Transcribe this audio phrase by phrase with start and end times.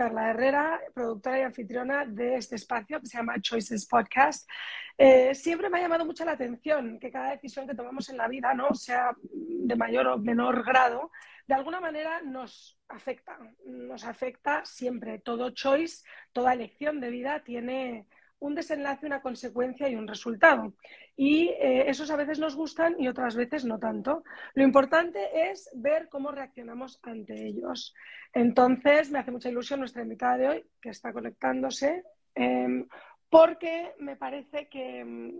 [0.00, 4.48] Carla Herrera, productora y anfitriona de este espacio que se llama Choices Podcast.
[4.96, 8.26] Eh, siempre me ha llamado mucho la atención que cada decisión que tomamos en la
[8.26, 8.74] vida, ¿no?
[8.74, 11.10] sea de mayor o menor grado,
[11.46, 13.38] de alguna manera nos afecta.
[13.66, 15.18] Nos afecta siempre.
[15.18, 18.06] Todo choice, toda elección de vida tiene
[18.40, 20.74] un desenlace, una consecuencia y un resultado.
[21.16, 24.24] Y eh, esos a veces nos gustan y otras veces no tanto.
[24.54, 27.94] Lo importante es ver cómo reaccionamos ante ellos.
[28.32, 32.02] Entonces, me hace mucha ilusión nuestra invitada de hoy, que está conectándose,
[32.34, 32.86] em,
[33.28, 35.34] porque me parece que,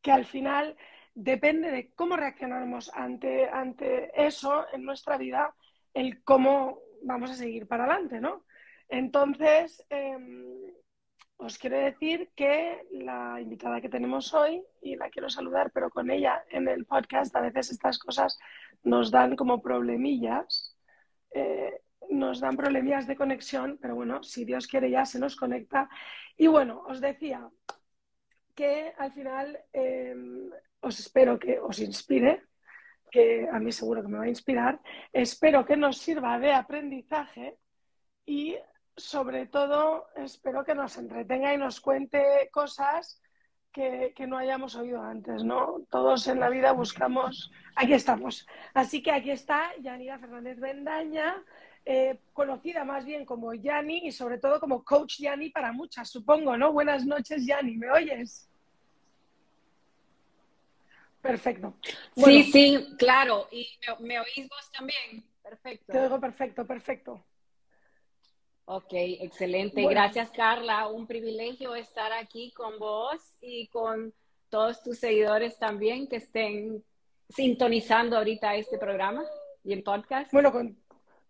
[0.00, 0.76] que, al final
[1.14, 5.54] depende de cómo reaccionamos ante, ante eso en nuestra vida,
[5.92, 8.44] el cómo vamos a seguir para adelante, ¿no?
[8.88, 10.72] Entonces, em,
[11.40, 16.10] os quiero decir que la invitada que tenemos hoy, y la quiero saludar, pero con
[16.10, 18.38] ella en el podcast, a veces estas cosas
[18.82, 20.76] nos dan como problemillas,
[21.32, 25.88] eh, nos dan problemillas de conexión, pero bueno, si Dios quiere ya se nos conecta.
[26.36, 27.48] Y bueno, os decía
[28.54, 32.42] que al final em, os espero que os inspire,
[33.10, 34.80] que a mí seguro que me va a inspirar,
[35.12, 37.56] espero que nos sirva de aprendizaje
[38.26, 38.56] y
[39.02, 43.20] sobre todo espero que nos entretenga y nos cuente cosas
[43.72, 45.82] que, no hayamos oído antes, ¿no?
[45.90, 48.46] Todos en la vida buscamos, aquí estamos.
[48.74, 51.42] Así que aquí está Yanira Fernández Bendaña,
[51.84, 56.56] eh, conocida más bien como Yani y sobre todo como Coach Yani para muchas, supongo,
[56.56, 56.72] ¿no?
[56.72, 58.48] Buenas noches, Yani, ¿me oyes?
[61.22, 61.74] Perfecto.
[62.16, 63.46] sí, sí, claro.
[63.50, 63.68] ¿Y
[64.00, 65.24] me, me oís vos también?
[65.42, 65.92] Perfecto.
[65.92, 67.24] Te oigo perfecto, perfecto.
[68.72, 69.84] Ok, excelente.
[69.84, 70.86] Gracias, Carla.
[70.86, 74.14] Un privilegio estar aquí con vos y con
[74.48, 76.84] todos tus seguidores también que estén
[77.30, 79.24] sintonizando ahorita este programa
[79.64, 80.32] y el podcast.
[80.32, 80.79] Bueno, con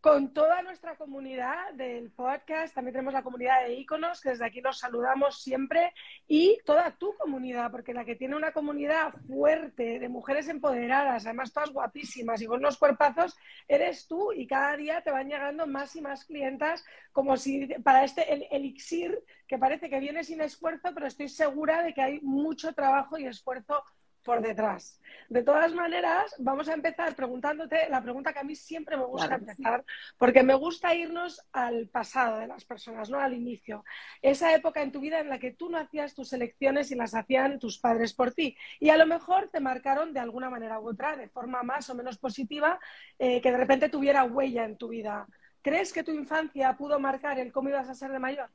[0.00, 4.62] con toda nuestra comunidad del podcast, también tenemos la comunidad de iconos, que desde aquí
[4.62, 5.92] los saludamos siempre,
[6.26, 11.52] y toda tu comunidad, porque la que tiene una comunidad fuerte de mujeres empoderadas, además
[11.52, 13.36] todas guapísimas y con unos cuerpazos,
[13.68, 16.82] eres tú, y cada día te van llegando más y más clientas,
[17.12, 21.82] como si para este el elixir, que parece que viene sin esfuerzo, pero estoy segura
[21.82, 23.84] de que hay mucho trabajo y esfuerzo
[24.30, 25.00] por detrás.
[25.28, 29.34] De todas maneras, vamos a empezar preguntándote la pregunta que a mí siempre me gusta
[29.34, 29.84] empezar,
[30.18, 33.84] porque me gusta irnos al pasado de las personas, no al inicio.
[34.22, 37.12] Esa época en tu vida en la que tú no hacías tus elecciones y las
[37.16, 38.56] hacían tus padres por ti.
[38.78, 41.97] Y a lo mejor te marcaron de alguna manera u otra, de forma más o
[41.97, 42.78] menos positiva,
[43.18, 45.26] eh, que de repente tuviera huella en tu vida.
[45.60, 48.48] ¿Crees que tu infancia pudo marcar el cómo ibas a ser de mayor?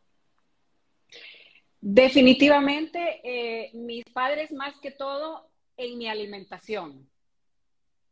[1.82, 7.10] Definitivamente, eh, mis padres más que todo en mi alimentación.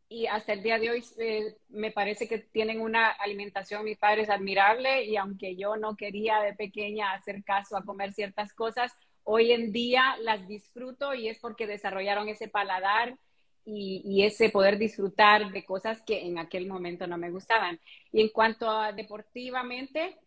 [0.09, 4.29] Y hasta el día de hoy eh, me parece que tienen una alimentación, mis padres,
[4.29, 5.05] admirable.
[5.05, 8.93] Y aunque yo no quería de pequeña hacer caso a comer ciertas cosas,
[9.23, 13.17] hoy en día las disfruto y es porque desarrollaron ese paladar
[13.65, 17.79] y, ese poder disfrutar de cosas que en aquel momento no me gustaban.
[18.11, 20.17] Y en cuanto a deportivamente,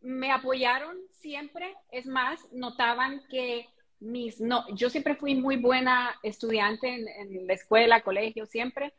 [0.00, 1.74] me apoyaron siempre.
[1.90, 3.68] Es más, notaban que
[4.00, 8.94] mis, no, yo siempre fui muy buena estudiante en, la escuela, colegio, siempre,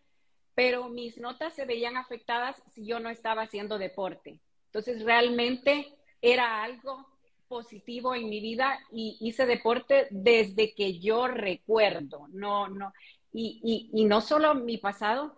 [0.56, 4.40] pero mis notas se veían afectadas si yo no estaba haciendo deporte.
[4.68, 5.88] Entonces, realmente
[6.22, 7.06] era algo
[7.48, 12.94] positivo en mi vida y hice deporte desde que yo recuerdo, no, no,
[13.34, 15.36] y, y, no solo mi pasado,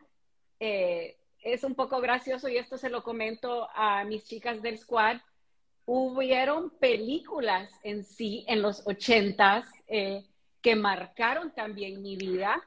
[0.60, 5.18] eh, es un poco gracioso y esto se lo comento a mis chicas del squad,
[5.86, 10.26] hubieron películas en sí en los ochentas eh,
[10.62, 12.62] que marcaron también mi vida.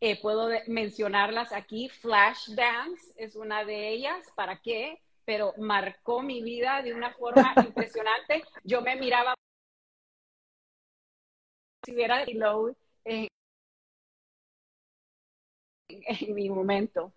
[0.00, 1.88] Eh, puedo mencionarlas aquí.
[1.88, 4.26] Flashdance es una de ellas.
[4.34, 5.00] ¿Para qué?
[5.24, 8.42] Pero marcó mi vida de una forma impresionante.
[8.64, 9.34] Yo me miraba
[11.84, 12.24] si hubiera
[13.04, 13.28] en,
[15.88, 17.12] en mi momento.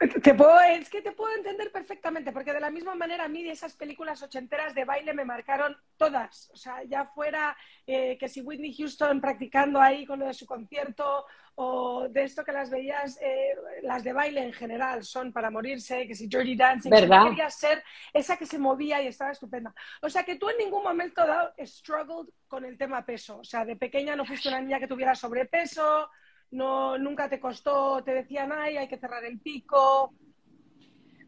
[0.00, 3.44] Te puedo, es que te puedo entender perfectamente, porque de la misma manera a mí
[3.44, 6.50] de esas películas ochenteras de baile me marcaron todas.
[6.54, 7.54] O sea, ya fuera
[7.86, 11.26] eh, que si Whitney Houston practicando ahí con lo de su concierto,
[11.56, 16.06] o de esto que las veías, eh, las de baile en general son para morirse,
[16.06, 17.28] que si Dirty Dancing, ¿verdad?
[17.28, 19.74] quería ser esa que se movía y estaba estupenda.
[20.00, 23.40] O sea, que tú en ningún momento dado struggled con el tema peso.
[23.40, 26.08] O sea, de pequeña no fuiste una niña que tuviera sobrepeso,
[26.50, 30.12] no, nunca te costó, te decían, ay, hay que cerrar el pico.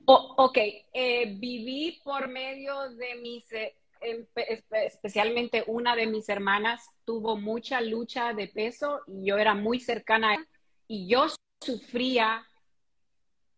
[0.07, 0.59] ok,
[0.93, 4.27] eh, viví por medio de mis, eh, em,
[4.71, 10.31] especialmente una de mis hermanas tuvo mucha lucha de peso y yo era muy cercana
[10.31, 10.47] a ella
[10.89, 11.27] y yo
[11.61, 12.45] sufría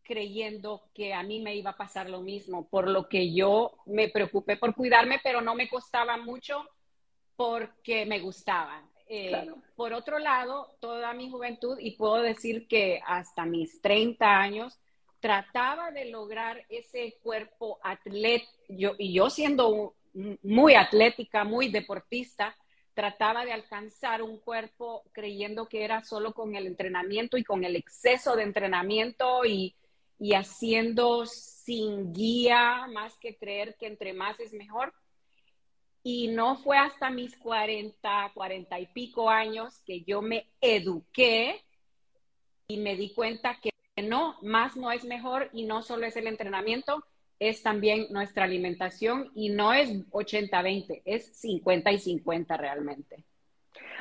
[0.04, 4.08] creyendo que a mí me iba a pasar lo mismo, por lo que yo me
[4.08, 6.62] preocupé por cuidarme, pero no me costaba mucho
[7.36, 8.82] porque me gustaba.
[9.06, 14.78] Eh, por otro lado, toda mi juventud, y puedo decir que hasta mis 30 años,
[15.20, 19.94] trataba de lograr ese cuerpo atleta, yo, y yo siendo
[20.42, 22.56] muy atlética, muy deportista,
[22.94, 27.74] trataba de alcanzar un cuerpo creyendo que era solo con el entrenamiento y con el
[27.76, 29.74] exceso de entrenamiento y,
[30.18, 34.94] y haciendo sin guía, más que creer que entre más es mejor.
[36.04, 41.64] Y no fue hasta mis 40, 40 y pico años que yo me eduqué
[42.68, 43.70] y me di cuenta que
[44.02, 47.02] no, más no es mejor y no solo es el entrenamiento,
[47.38, 53.24] es también nuestra alimentación y no es 80-20, es 50 y 50 realmente.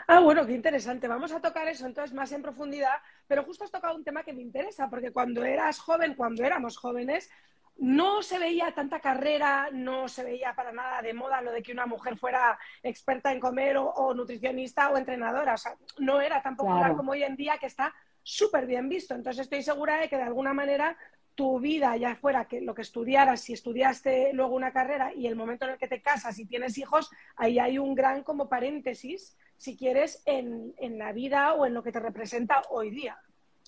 [0.08, 1.08] Ah, bueno, qué interesante.
[1.08, 2.96] Vamos a tocar eso entonces más en profundidad,
[3.28, 6.78] pero justo has tocado un tema que me interesa, porque cuando eras joven, cuando éramos
[6.78, 7.30] jóvenes,
[7.78, 11.72] no se veía tanta carrera, no se veía para nada de moda lo de que
[11.72, 15.56] una mujer fuera experta en comer o, nutricionista o entrenadora.
[15.56, 19.16] O sea, no era tan popular como hoy en día que está súper bien visto.
[19.16, 20.98] Entonces estoy segura de que de alguna manera
[21.36, 25.36] tu vida, ya fuera que lo que estudiaras, si estudiaste luego una carrera y el
[25.36, 29.36] momento en el que te casas y tienes hijos, ahí hay un gran como paréntesis,
[29.58, 33.18] si quieres, en, en la vida o en lo que te representa hoy día.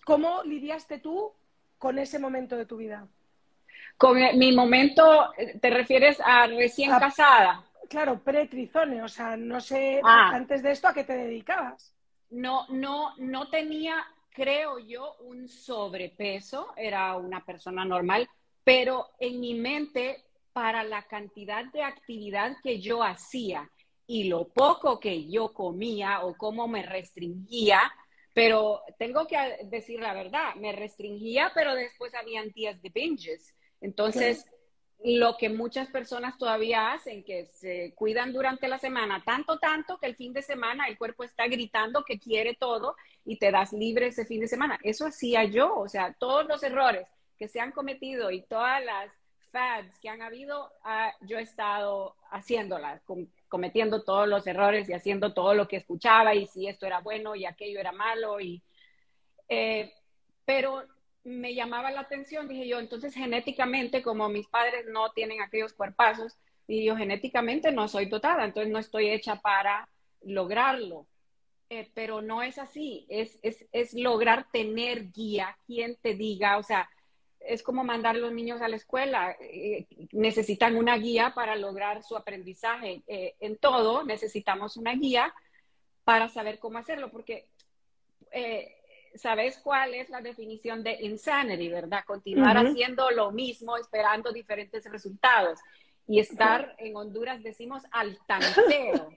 [0.06, 1.34] ¿Cómo lidiaste tú
[1.80, 3.08] con ese momento de tu vida?
[3.98, 5.32] Con mi momento,
[5.62, 7.64] ¿te refieres a recién casada?
[7.90, 10.32] Claro, pre-trizone, o sea, no sé, ah.
[10.34, 11.94] antes de esto, ¿a qué te dedicabas?
[12.32, 14.06] No, no, no tenía
[14.36, 18.28] creo yo, un sobrepeso, era una persona normal,
[18.64, 23.70] pero en mi mente, para la cantidad de actividad que yo hacía
[24.08, 27.80] y lo poco que yo comía o cómo me restringía,
[28.34, 33.56] pero tengo que decir la verdad, me restringía, pero después habían días de binges.
[33.86, 34.48] Entonces,
[35.04, 40.08] lo que muchas personas todavía hacen, que se cuidan durante la semana, tanto, tanto que
[40.08, 44.08] el fin de semana el cuerpo está gritando que quiere todo y te das libre
[44.08, 44.80] ese fin de semana.
[44.82, 49.12] Eso hacía yo, o sea, todos los errores que se han cometido y todas las
[49.52, 53.04] fads que han habido, ah, yo he estado haciéndolas,
[53.48, 57.36] cometiendo todos los errores y haciendo todo lo que escuchaba y si esto era bueno
[57.36, 58.64] y aquello era malo y...
[59.48, 59.94] Eh,
[60.44, 60.84] pero
[61.26, 66.38] me llamaba la atención, dije yo, entonces genéticamente, como mis padres no tienen aquellos cuerpazos,
[66.68, 69.90] y yo genéticamente no soy dotada, entonces no estoy hecha para
[70.22, 71.08] lograrlo.
[71.70, 76.64] Eh, pero no es así, es, es, es, lograr tener guía, quien te diga, o
[76.64, 76.88] sea,
[77.40, 82.04] es como mandar a los niños a la escuela, eh, necesitan una guía para lograr
[82.04, 83.02] su aprendizaje.
[83.08, 85.34] Eh, en todo necesitamos una guía
[86.04, 87.48] para saber cómo hacerlo, porque
[89.18, 92.04] ¿sabes cuál es la definición de insanity, verdad?
[92.06, 95.60] Continuar haciendo lo mismo, esperando diferentes resultados.
[96.08, 99.10] Y estar en Honduras decimos al tanteo.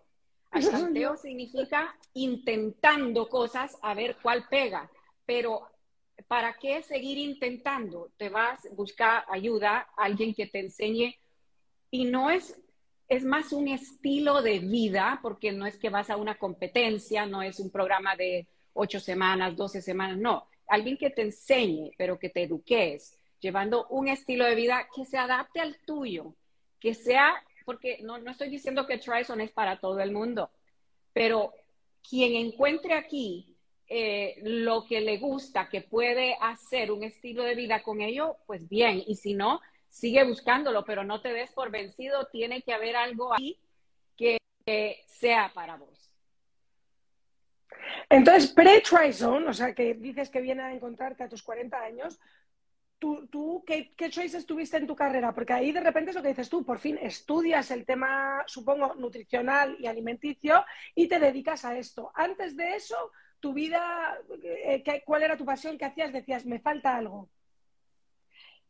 [0.50, 4.91] Al tanteo significa intentando cosas a ver cuál pega.
[5.27, 5.69] Pero
[6.27, 8.11] ¿para qué seguir intentando?
[8.17, 11.19] Te vas a buscar ayuda, alguien que te enseñe.
[11.91, 12.58] Y no es,
[13.08, 17.43] es más un estilo de vida, porque no es que vas a una competencia, no
[17.43, 18.46] es un programa de
[18.79, 24.08] ocho semanas, doce semanas, no, alguien que te enseñe, pero que te eduques, llevando un
[24.08, 26.35] estilo de vida que se adapte al tuyo,
[26.79, 30.51] que sea, porque no, no estoy diciendo que Trison es para todo el mundo,
[31.13, 31.53] pero
[32.08, 33.56] quien encuentre aquí
[33.89, 38.69] eh, lo que le gusta, que puede hacer un estilo de vida con ello, pues
[38.69, 42.94] bien, y si no, sigue buscándolo, pero no te des por vencido, tiene que haber
[42.97, 43.58] algo ahí
[44.17, 44.39] que
[45.06, 46.07] sea para vos.
[48.10, 52.19] Entonces, pre-Trizone, o sea, que dices que viene a encontrarte a tus 40 años,
[52.98, 55.34] ¿tú, tú qué, qué choices tuviste en tu carrera?
[55.34, 58.94] Porque ahí de repente es lo que dices tú, por fin estudias el tema, supongo,
[58.94, 62.10] nutricional y alimenticio y te dedicas a esto.
[62.15, 65.79] Antes de eso, tu vida, eh, ¿cuál era tu pasión?
[65.79, 66.12] ¿Qué hacías?
[66.12, 67.29] Decías, me falta algo.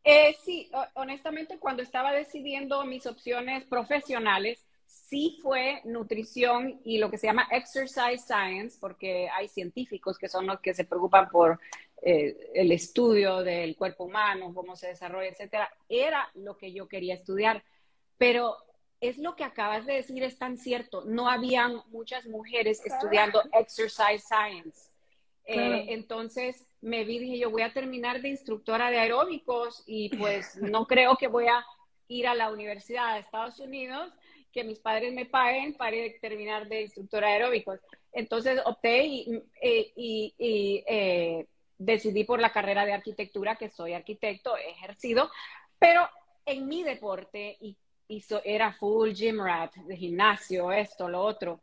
[0.04, 7.18] Eh, sí, honestamente, cuando estaba decidiendo mis opciones profesionales, sí fue nutrición y lo que
[7.18, 11.60] se llama exercise science, porque hay científicos que son los que se preocupan por
[12.02, 15.70] eh, el estudio del cuerpo humano, cómo se desarrolla, etcétera.
[15.88, 17.62] Era lo que yo quería estudiar,
[18.16, 18.56] pero
[19.00, 21.04] es lo que acabas de decir, es tan cierto.
[21.04, 24.90] No habían muchas mujeres estudiando exercise science.
[25.44, 30.56] Eh, entonces me vi, dije, yo voy a terminar de instructora de aeróbicos y pues
[30.56, 31.64] no creo que voy a
[32.08, 34.12] ir a la universidad de Estados Unidos
[34.52, 37.80] que mis padres me paguen para terminar de instructora aeróbicos.
[38.12, 43.92] Entonces opté y, eh, y, y, eh, decidí por la carrera de arquitectura, que soy
[43.92, 45.30] arquitecto, he ejercido,
[45.78, 46.08] pero
[46.44, 47.76] en mi deporte y,
[48.42, 51.60] era full gym rat, de gimnasio, esto, lo otro.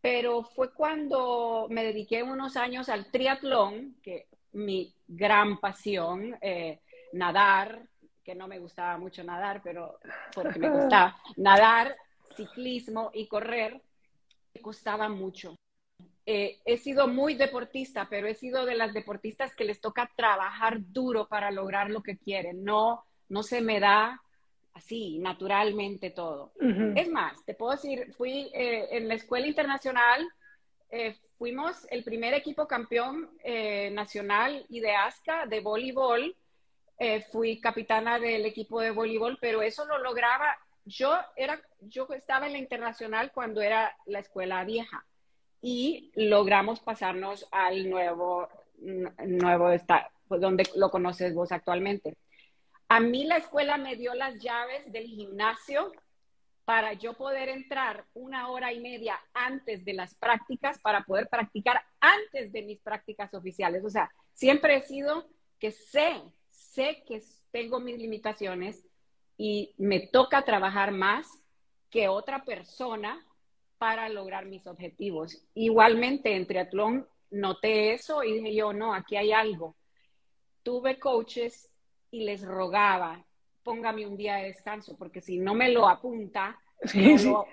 [0.00, 6.80] Pero fue cuando me dediqué unos años al triatlón, que mi gran pasión, eh,
[7.12, 7.82] nadar,
[8.24, 9.98] que no me gustaba mucho nadar, pero
[10.34, 11.94] porque me gustaba nadar,
[12.36, 13.80] ciclismo y correr,
[14.54, 15.56] me costaba mucho.
[16.26, 20.78] Eh, he sido muy deportista, pero he sido de las deportistas que les toca trabajar
[20.80, 22.64] duro para lograr lo que quieren.
[22.64, 24.22] No, no se me da
[24.72, 26.52] así, naturalmente todo.
[26.96, 30.26] Es más, te puedo decir, fui eh, en la escuela internacional,
[30.90, 33.30] eh, fuimos el primer equipo campeón
[33.92, 36.34] nacional y de ASCA de voleibol.
[37.30, 40.56] fui capitana del equipo de voleibol, pero eso lo lograba.
[40.84, 45.04] Yo era, yo estaba en la internacional cuando era la escuela vieja
[45.62, 48.48] y logramos pasarnos al nuevo,
[48.78, 52.16] nuevo estado, pues, donde lo conoces vos actualmente.
[52.88, 55.92] A mí la escuela me dio las llaves del gimnasio
[56.64, 61.82] para yo poder entrar una hora y media antes de las prácticas para poder practicar
[62.00, 63.84] antes de mis prácticas oficiales.
[63.84, 65.26] O sea, siempre he sido
[65.58, 68.84] que sé, sé que tengo mis limitaciones
[69.36, 71.42] y me toca trabajar más
[71.90, 73.24] que otra persona
[73.78, 75.44] para lograr mis objetivos.
[75.54, 79.76] Igualmente en triatlón noté eso y dije yo, no, aquí hay algo.
[80.62, 81.70] Tuve coaches
[82.10, 83.24] y les rogaba,
[83.62, 86.58] póngame un día de descanso, porque si no me lo apunta,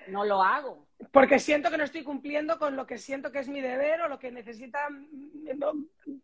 [0.08, 0.86] no, Lo, hago.
[1.10, 4.08] Porque siento que no estoy cumpliendo con lo que siento que es mi deber o
[4.08, 4.88] lo que necesita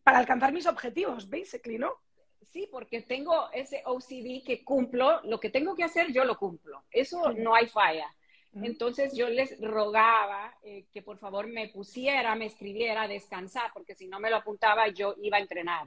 [0.02, 1.94] para alcanzar mis objetivos, basically, ¿no?
[2.42, 6.84] Sí, porque tengo ese OCD que cumplo, lo que tengo que hacer, yo lo cumplo.
[6.90, 8.14] Eso no hay falla.
[8.54, 13.94] Entonces yo les rogaba eh, que por favor me pusiera, me escribiera a descansar, porque
[13.94, 15.86] si no me lo apuntaba yo iba a entrenar.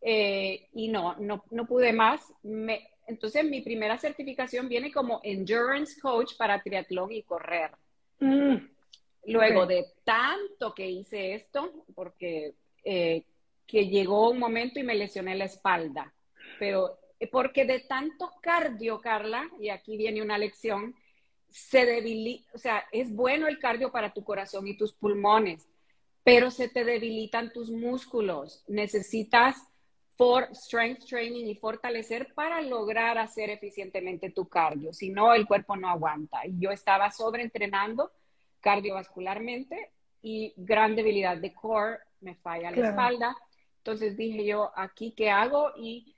[0.00, 2.20] Eh, y no, no, no, pude más.
[2.42, 7.70] Me, entonces mi primera certificación viene como Endurance Coach para triatlón y correr.
[8.18, 8.56] Mm,
[9.26, 13.24] Luego de tanto que hice esto, porque eh,
[13.66, 16.12] que llegó un momento y me lesioné la espalda,
[16.58, 16.98] pero
[17.30, 20.94] porque de tanto cardio, Carla, y aquí viene una lección,
[21.48, 25.68] se debilita, o sea, es bueno el cardio para tu corazón y tus pulmones,
[26.22, 28.64] pero se te debilitan tus músculos.
[28.66, 29.56] Necesitas
[30.16, 34.92] for strength training y fortalecer para lograr hacer eficientemente tu cardio.
[34.92, 36.46] Si no, el cuerpo no aguanta.
[36.46, 38.10] Y yo estaba sobreentrenando
[38.60, 39.90] cardiovascularmente
[40.22, 43.36] y gran debilidad de core, me falla la espalda.
[43.84, 46.16] Entonces dije yo, aquí qué hago y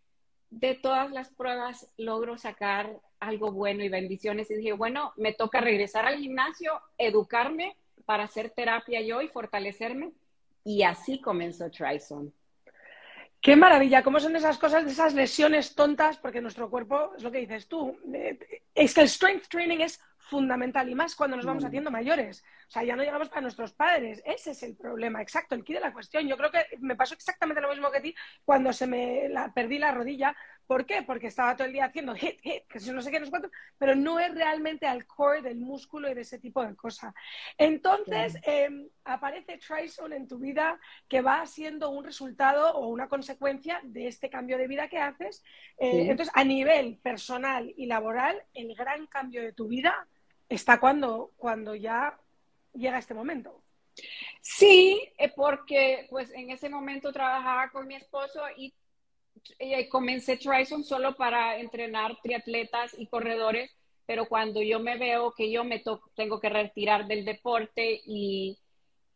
[0.50, 4.49] de todas las pruebas logro sacar algo bueno y bendiciones.
[4.52, 10.12] Y dije, bueno, me toca regresar al gimnasio, educarme para hacer terapia yo y fortalecerme.
[10.62, 12.32] Y así comenzó Trison.
[13.40, 17.38] Qué maravilla, cómo son esas cosas, esas lesiones tontas, porque nuestro cuerpo, es lo que
[17.38, 18.38] dices tú, eh,
[18.76, 21.66] es que el strength training es fundamental y más cuando nos vamos mm.
[21.66, 22.44] haciendo mayores.
[22.66, 24.23] O sea, ya no llegamos para nuestros padres.
[24.25, 26.26] Ese es el problema, exacto, el quid de la cuestión.
[26.26, 29.78] Yo creo que me pasó exactamente lo mismo que a ti cuando se me perdí
[29.78, 30.35] la rodilla
[30.66, 31.02] ¿Por qué?
[31.02, 33.50] Porque estaba todo el día haciendo hit, hit, que no sé qué, no sé cuánto,
[33.78, 37.14] pero no es realmente al core del músculo y de ese tipo de cosas.
[37.56, 43.80] Entonces, em, aparece Trison en tu vida que va siendo un resultado o una consecuencia
[43.85, 45.44] de este cambio de vida que haces.
[45.78, 50.08] Eh, entonces, a nivel personal y laboral, el gran cambio de tu vida
[50.49, 52.18] está cuando, cuando ya
[52.76, 53.62] llega este momento.
[54.40, 58.75] Sí, eh, porque pues en ese momento trabajaba con mi esposo y
[59.59, 63.71] eh, comencé Trison solo para entrenar triatletas y corredores,
[64.06, 65.83] pero cuando yo me veo que yo me
[66.14, 68.59] tengo que retirar del deporte y,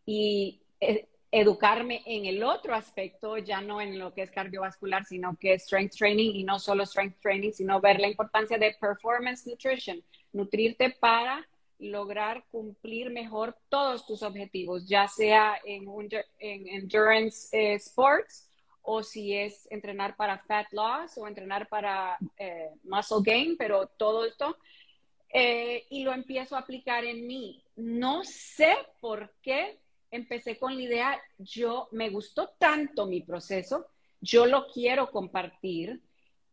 [0.04, 5.36] y eh, educarme en el otro aspecto, ya no en lo que es cardiovascular, sino
[5.36, 9.46] que es strength training y no solo strength training, sino ver la importancia de performance
[9.46, 10.02] nutrition,
[10.32, 11.46] nutrirte para
[11.80, 15.86] lograr cumplir mejor todos tus objetivos, ya sea en,
[16.38, 18.48] en endurance eh, sports
[18.82, 24.24] o si es entrenar para fat loss o entrenar para eh, muscle gain, pero todo
[24.24, 24.56] esto.
[25.32, 27.62] Eh, y lo empiezo a aplicar en mí.
[27.76, 29.78] No sé por qué
[30.10, 33.86] empecé con la idea, yo me gustó tanto mi proceso,
[34.20, 36.00] yo lo quiero compartir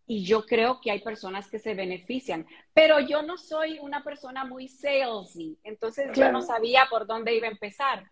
[0.07, 4.45] y yo creo que hay personas que se benefician, pero yo no soy una persona
[4.45, 8.09] muy salesy, entonces yo no sabía por dónde iba a empezar,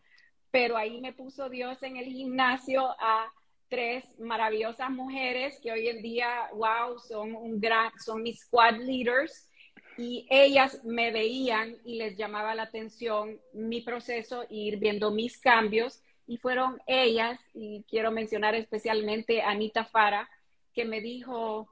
[0.51, 3.31] pero ahí me puso Dios en el gimnasio a
[3.69, 9.49] tres maravillosas mujeres que hoy en día, wow, son, un gran, son mis squad leaders
[9.97, 16.01] y ellas me veían y les llamaba la atención mi proceso, ir viendo mis cambios
[16.27, 20.27] Y fueron ellas, y quiero mencionar especialmente a Anita Fara,
[20.73, 21.69] que me dijo,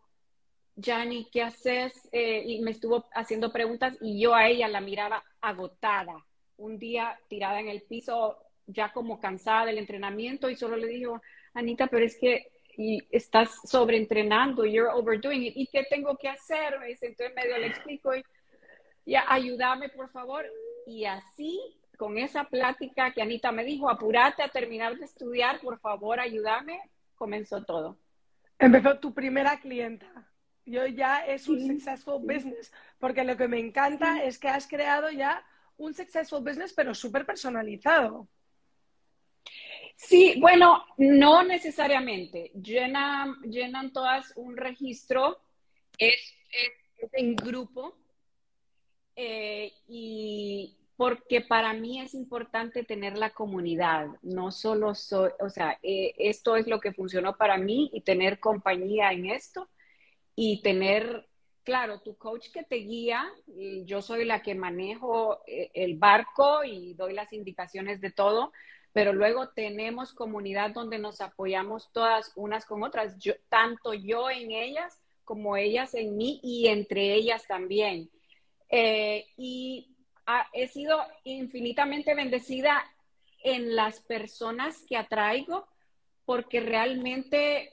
[0.76, 2.10] Jani, ¿qué haces?
[2.12, 6.26] Eh, y me estuvo haciendo preguntas y yo a ella la miraba agotada.
[6.58, 11.22] Un día tirada en el piso, ya como cansada del entrenamiento, y solo le dijo,
[11.54, 15.54] Anita, pero es que y estás sobreentrenando, you're overdoing it.
[15.56, 16.80] ¿Y qué tengo que hacer?
[16.80, 18.24] Me dice, entonces medio le explico y
[19.06, 20.46] ya, ayúdame, por favor.
[20.88, 21.60] Y así,
[21.98, 26.80] con esa plática que Anita me dijo, apúrate a terminar de estudiar, por favor, ayúdame,
[27.16, 27.98] comenzó todo.
[28.58, 30.33] Empezó tu primera clienta.
[30.66, 35.10] Yo ya es un successful business, porque lo que me encanta es que has creado
[35.12, 35.46] ya
[35.78, 38.28] un successful business, pero súper personalizado.
[39.96, 42.52] Sí, bueno, no necesariamente.
[42.56, 45.40] Llenan, llenan todas un registro,
[45.98, 46.34] es,
[47.12, 47.98] en grupo,
[49.16, 55.78] eh, y porque para mí es importante tener la comunidad, no solo soy, o sea,
[55.84, 59.70] eh, esto es lo que funcionó para mí y tener compañía en esto
[60.36, 61.28] y tener,
[61.64, 63.24] claro, tu coach que te guía,
[63.86, 68.52] yo soy la que manejo eh, el barco y doy las indicaciones de todo,
[68.92, 73.16] pero luego tenemos comunidad donde nos apoyamos todas unas con otras,
[73.50, 78.10] tanto yo en ellas como ellas en mí y entre ellas también.
[78.70, 79.96] Eh, y
[80.54, 82.84] he sido infinitamente bendecida
[83.44, 85.68] en las personas que atraigo
[86.26, 87.72] porque realmente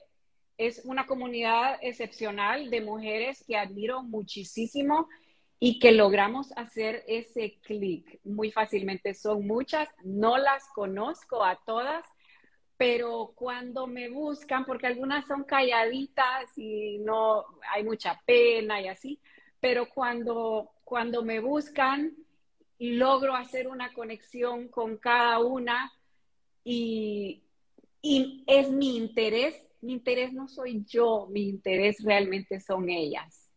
[0.57, 5.07] es una comunidad excepcional de mujeres que admiro muchísimo
[5.59, 9.13] y que logramos hacer ese clic muy fácilmente.
[9.13, 12.03] Son muchas, no las conozco a todas,
[12.77, 19.19] pero cuando me buscan, porque algunas son calladitas y no hay mucha pena y así,
[19.59, 22.15] pero cuando, cuando me buscan,
[22.79, 25.91] logro hacer una conexión con cada una
[26.63, 27.43] y,
[28.01, 33.51] y es mi interés mi interés no soy yo, mi interés realmente son ellas.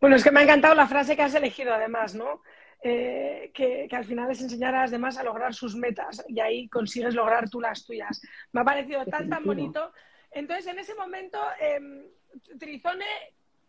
[0.00, 2.42] Bueno, es que me ha encantado la frase que has elegido además, ¿no?
[2.84, 6.68] Eh, que, al final es enseñar a las demás a lograr sus metas y ahí
[6.68, 8.20] consigues lograr tú las tuyas.
[8.52, 9.92] Me ha parecido tan, tan bonito.
[10.32, 11.80] Entonces, en ese momento, eh,
[12.58, 13.06] Trizone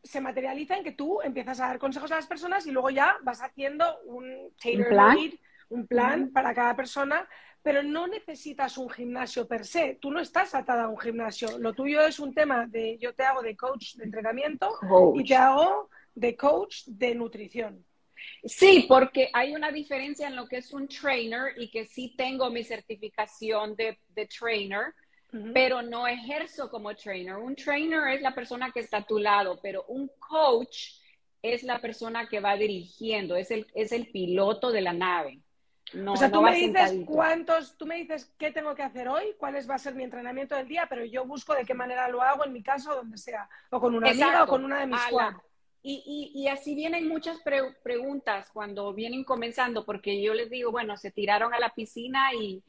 [0.01, 3.15] se materializa en que tú empiezas a dar consejos a las personas y luego ya
[3.21, 5.17] vas haciendo un tailor plan,
[5.69, 7.27] un plan para cada persona
[7.63, 9.97] pero no necesitas un gimnasio per se.
[9.99, 11.57] Tú no estás atada a un gimnasio.
[11.57, 14.69] Lo tuyo es un tema de yo te hago de coach de entrenamiento
[15.15, 17.83] y te hago de coach de nutrición.
[18.43, 22.49] Sí, porque hay una diferencia en lo que es un trainer y que sí tengo
[22.49, 23.97] mi certificación de,
[24.27, 24.93] trainer,
[25.53, 27.35] pero no ejerzo como trainer.
[27.37, 30.99] Un trainer es la persona que está a tu lado, pero un coach
[31.41, 35.41] es la persona que va dirigiendo, es el, es el piloto de la nave
[36.07, 39.55] o sea, tú me dices cuántos, tú me dices qué tengo que hacer hoy, cuál
[39.69, 42.45] va a ser mi entrenamiento del día, pero yo busco de qué manera lo hago
[42.45, 45.33] en mi caso, donde sea, o con una amiga o con una de mis squad.
[45.85, 47.41] Y, y, así vienen muchas
[47.83, 52.63] preguntas cuando vienen comenzando, porque yo les digo, bueno, se tiraron a la piscina y,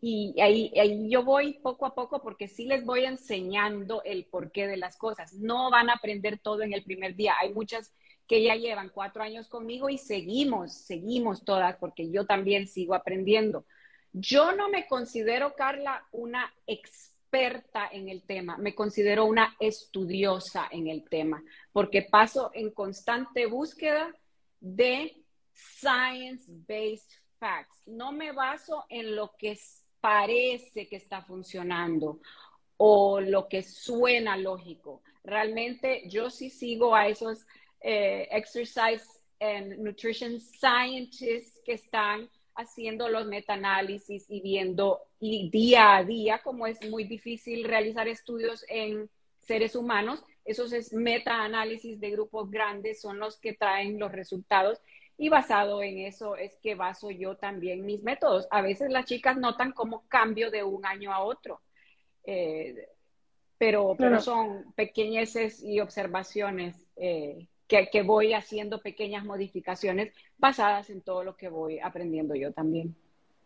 [0.00, 4.68] y ahí, ahí, yo voy poco a poco porque sí les voy enseñando el porqué
[4.68, 5.34] de las cosas.
[5.34, 7.34] No van a aprender todo en el primer día.
[7.40, 7.92] Hay muchas
[8.30, 13.66] que ya llevan cuatro años conmigo y seguimos, seguimos todas, porque yo también sigo aprendiendo.
[14.12, 20.86] Yo no me considero, Carla, una experta en el tema, me considero una estudiosa en
[20.86, 24.14] el tema, porque paso en constante búsqueda
[24.60, 27.82] de science-based facts.
[27.86, 29.58] No me baso en lo que
[30.00, 32.20] parece que está funcionando
[32.76, 35.02] o lo que suena lógico.
[35.24, 37.44] Realmente yo sí sigo a esos
[37.80, 39.04] eh, exercise
[39.40, 46.66] and nutrition scientists que están haciendo los metaanálisis y viendo y día a día, como
[46.66, 53.18] es muy difícil realizar estudios en seres humanos, esos es metaanálisis de grupos grandes son
[53.18, 54.80] los que traen los resultados.
[55.16, 58.48] Y basado en eso es que baso yo también mis métodos.
[58.50, 61.60] A veces las chicas notan como cambio de un año a otro,
[62.24, 62.88] eh,
[63.58, 71.22] pero, pero son pequeñeces y observaciones eh, que, voy haciendo pequeñas modificaciones basadas en todo
[71.22, 72.96] lo que voy aprendiendo yo también.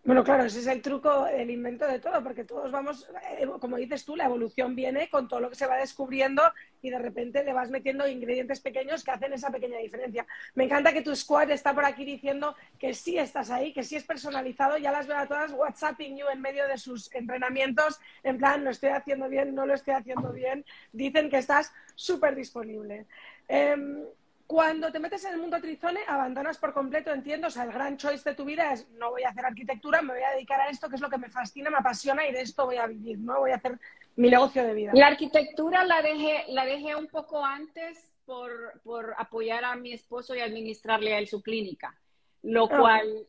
[0.04, 3.08] Bueno, claro, ese es el truco, el invento de todo, porque todos vamos,
[3.38, 6.42] eh, como dices tú, la evolución viene con todo lo que se va descubriendo
[6.82, 10.26] y de repente le vas metiendo ingredientes pequeños que hacen esa pequeña diferencia.
[10.54, 13.96] Me encanta que tu squad está por aquí diciendo que sí estás ahí, que sí
[13.96, 18.36] es personalizado, ya las veo a todas WhatsApping you en medio de sus entrenamientos, en
[18.36, 23.06] plan, lo estoy haciendo bien, no lo estoy haciendo bien, dicen que estás súper disponible.
[23.48, 24.04] Em,
[24.46, 27.96] Cuando te metes en el mundo Trizone, abandonas por completo, entiendo, o sea, el gran
[27.96, 30.68] choice de tu vida es no voy a hacer arquitectura, me voy a dedicar a
[30.68, 33.18] esto, que es lo que me fascina, me apasiona y de esto voy a vivir,
[33.18, 33.40] ¿no?
[33.40, 33.78] Voy a hacer
[34.16, 34.90] mi negocio de vida.
[34.94, 40.34] La arquitectura la dejé, la dejé un poco antes por, por apoyar a mi esposo
[40.34, 41.98] y administrarle a él su clínica,
[42.42, 42.78] lo ah.
[42.78, 43.26] cual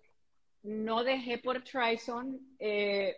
[0.63, 3.15] no dejé por Trison eh,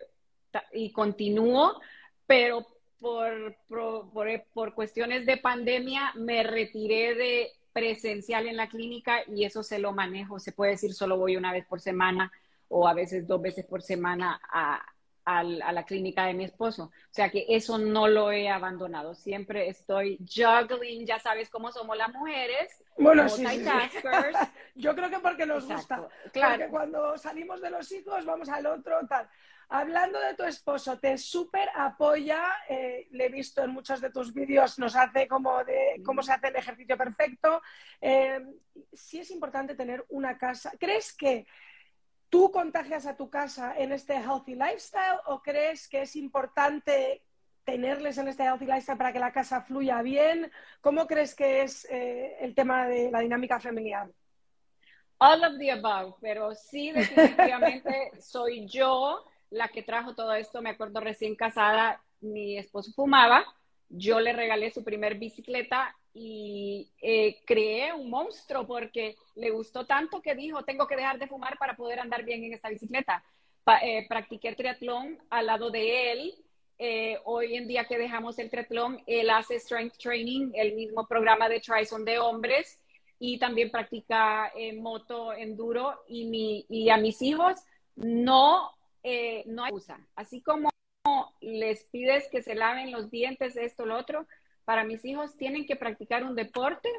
[0.72, 1.80] y continúo,
[2.26, 2.64] pero
[3.00, 9.62] por, por, por, cuestiones de pandemia me retiré de presencial en la clínica y eso
[9.62, 10.38] se lo manejo.
[10.38, 12.32] Se puede decir solo voy una vez por semana
[12.68, 14.84] o a veces dos veces por semana a,
[15.24, 16.84] a, la clínica de mi esposo.
[16.84, 19.14] O sea que eso no lo he abandonado.
[19.14, 22.82] Siempre estoy juggling, ya sabes cómo somos las mujeres.
[22.96, 23.44] Bueno, sí,
[24.74, 26.08] Yo creo que porque nos gusta.
[26.32, 26.56] Claro.
[26.56, 29.28] Porque cuando salimos de los hijos vamos al otro, tal.
[29.70, 34.32] Hablando de tu esposo, te súper apoya, eh, le he visto en muchos de tus
[34.32, 37.60] vídeos, nos hace como de cómo se hace el ejercicio perfecto.
[38.00, 38.40] Eh,
[38.94, 40.72] sí es importante tener una casa.
[40.80, 41.46] ¿Crees que
[42.30, 47.22] tú contagias a tu casa en este healthy lifestyle o crees que es importante
[47.64, 50.50] tenerles en este healthy lifestyle para que la casa fluya bien?
[50.80, 54.08] ¿Cómo crees que es eh, el tema de la dinámica familiar?
[55.18, 60.70] All of the above, pero sí definitivamente soy yo la que trajo todo esto, me
[60.70, 63.44] acuerdo recién casada, mi esposo fumaba,
[63.88, 70.20] yo le regalé su primer bicicleta y eh, creé un monstruo porque le gustó tanto
[70.20, 73.24] que dijo, tengo que dejar de fumar para poder andar bien en esta bicicleta.
[73.82, 76.34] Eh, practiqué triatlón al lado de él.
[76.78, 81.48] Eh, hoy en día que dejamos el triatlón, él hace strength training, el mismo programa
[81.48, 82.80] de Trison de hombres
[83.18, 87.56] y también practica moto enduro y, mi, y a mis hijos
[87.96, 88.77] no
[89.10, 89.98] eh, no hay usa.
[90.14, 90.68] Así como
[91.40, 94.26] les pides que se laven los dientes, esto, lo otro,
[94.66, 96.90] para mis hijos tienen que practicar un deporte,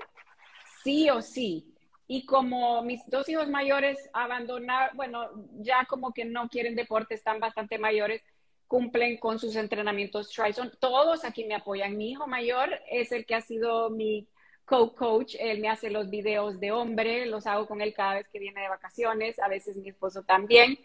[0.84, 1.76] sí o sí.
[2.08, 7.40] Y como mis dos hijos mayores abandonaron, bueno, ya como que no quieren deporte, están
[7.40, 8.24] bastante mayores,
[8.68, 10.72] cumplen con sus entrenamientos Trison.
[10.80, 11.96] Todos aquí me apoyan.
[11.96, 14.28] Mi hijo mayor es el que ha sido mi
[14.66, 15.36] co-coach.
[15.40, 18.62] Él me hace los videos de hombre, los hago con él cada vez que viene
[18.62, 20.80] de vacaciones, a veces mi esposo también.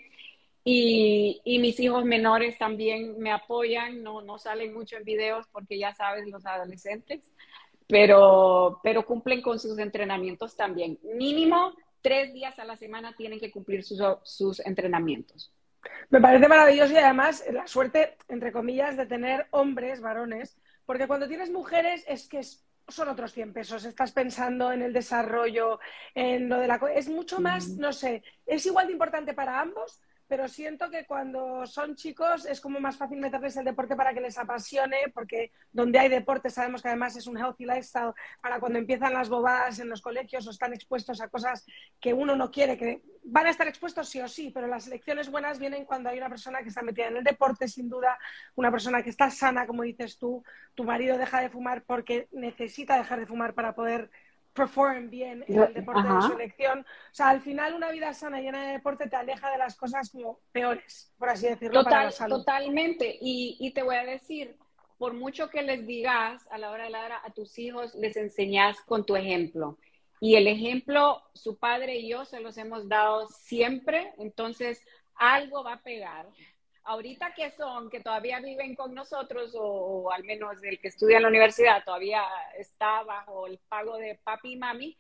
[0.67, 5.79] Y, y, mis hijos menores también me apoyan, no, no salen mucho en videos porque
[5.79, 7.31] ya sabes, los adolescentes,
[7.87, 10.99] pero, pero cumplen con sus entrenamientos también.
[11.03, 15.53] Mínimo tres días a la semana tienen que cumplir sus, sus entrenamientos.
[16.11, 21.29] Me parece maravilloso y además la suerte, entre comillas, de tener hombres, varones, porque cuando
[21.29, 22.43] tienes mujeres es que
[22.89, 23.85] son otros 100 pesos.
[23.85, 25.81] Estás pensando en el desarrollo,
[26.15, 26.81] en lo de la...
[26.95, 30.01] Es mucho más, no sé, es igual de importante para ambos,
[30.35, 34.21] pero siento que cuando son chicos es como más fácil meterles el deporte para que
[34.21, 38.81] les apasione, porque donde hay deporte sabemos que además es un healthy lifestyle para cuando
[38.81, 41.65] empiezan las bobadas en los colegios o están expuestos a cosas
[42.01, 45.31] que uno no quiere, que van a estar expuestos sí o sí, pero las elecciones
[45.31, 48.19] buenas vienen cuando hay una persona que está metida en el deporte, sin duda,
[48.57, 50.43] una persona que está sana, como dices tú,
[50.75, 54.11] tu marido deja de fumar porque necesita dejar de fumar para poder
[54.55, 56.81] perform bien en el deporte de su elección.
[56.81, 60.11] O sea, al final una vida sana llena de deporte te aleja de las cosas
[60.11, 62.39] como peores, por así decirlo, para la salud.
[62.39, 63.19] Totalmente.
[63.21, 64.57] Y, y, te voy a decir,
[64.97, 68.17] por mucho que les digas a la hora de la hora a tus hijos, les
[68.17, 69.77] enseñas con tu ejemplo.
[70.21, 74.81] Y el ejemplo, su padre y yo se los hemos dado siempre, entonces
[75.17, 76.27] algo va a pegar
[76.85, 81.23] ahorita que son, que todavía viven con nosotros, o, al menos el que estudia en
[81.23, 82.23] la universidad todavía
[82.59, 84.97] está bajo el pago de papi y mami,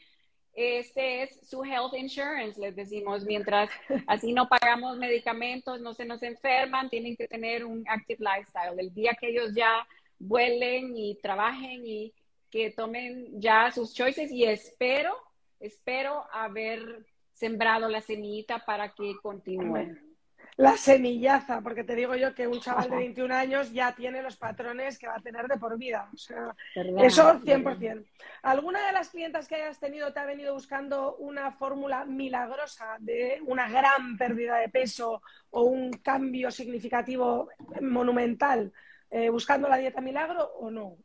[0.54, 3.70] este es su health insurance, les decimos, mientras
[4.06, 8.78] así no pagamos medicamentos, no se nos enferman, tienen que tener un active lifestyle.
[8.78, 9.86] El día que ellos ya
[10.18, 12.14] vuelen y trabajen y
[12.50, 15.16] que tomen ya sus choices y espero,
[15.58, 20.13] espero haber sembrado la semillita para que continúen
[20.56, 24.36] la semillaza, porque te digo yo que un chaval de 21 años ya tiene los
[24.36, 26.08] patrones que va a tener de por vida.
[26.12, 28.04] O sea, eso 100%.
[28.42, 33.40] ¿Alguna de las clientas que hayas tenido te ha venido buscando una fórmula milagrosa de
[33.46, 37.48] una gran pérdida de peso o un cambio significativo
[37.80, 38.72] monumental
[39.10, 40.96] eh, buscando la dieta milagro o no?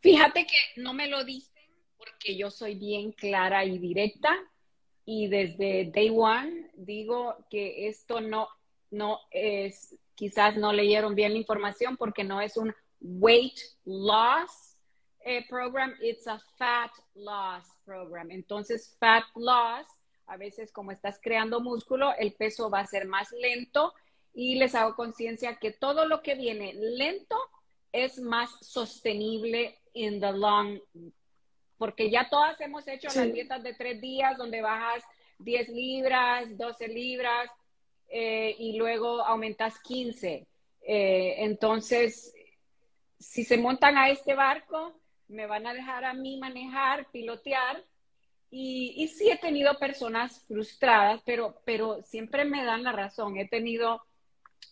[0.00, 1.62] Fíjate que no me lo dicen
[1.96, 4.30] porque yo soy bien clara y directa
[5.12, 8.48] y desde day one digo que esto no,
[8.92, 14.76] no es, quizás no leyeron bien la información porque no es un weight loss
[15.24, 18.30] eh, program, it's a fat loss program.
[18.30, 19.84] Entonces, fat loss,
[20.28, 23.92] a veces como estás creando músculo, el peso va a ser más lento
[24.32, 27.36] y les hago conciencia que todo lo que viene lento
[27.90, 30.80] es más sostenible in the long
[31.80, 35.02] porque ya todas hemos hecho las dietas de tres días donde bajas
[35.38, 37.50] 10 libras, 12 libras
[38.10, 40.46] eh, y luego aumentas 15.
[40.82, 42.34] Eh, entonces,
[43.18, 47.82] si se montan a este barco, me van a dejar a mí manejar, pilotear.
[48.50, 53.38] Y, y sí he tenido personas frustradas, pero, pero siempre me dan la razón.
[53.38, 54.02] He tenido,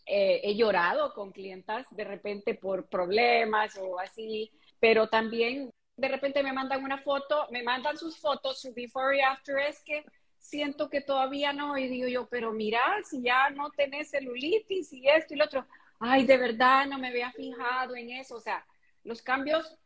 [0.05, 6.45] eh, he llorado con clientas de repente por problemas o así, pero también de repente
[6.45, 10.05] me mandan una foto, me mandan sus fotos, su before y after, es que
[10.39, 15.09] siento que todavía no, y digo yo, pero mira, si ya no tenés celulitis y
[15.09, 15.67] esto y lo otro,
[15.99, 18.65] ay, de verdad no me había fijado en eso, o sea,
[19.03, 19.77] los cambios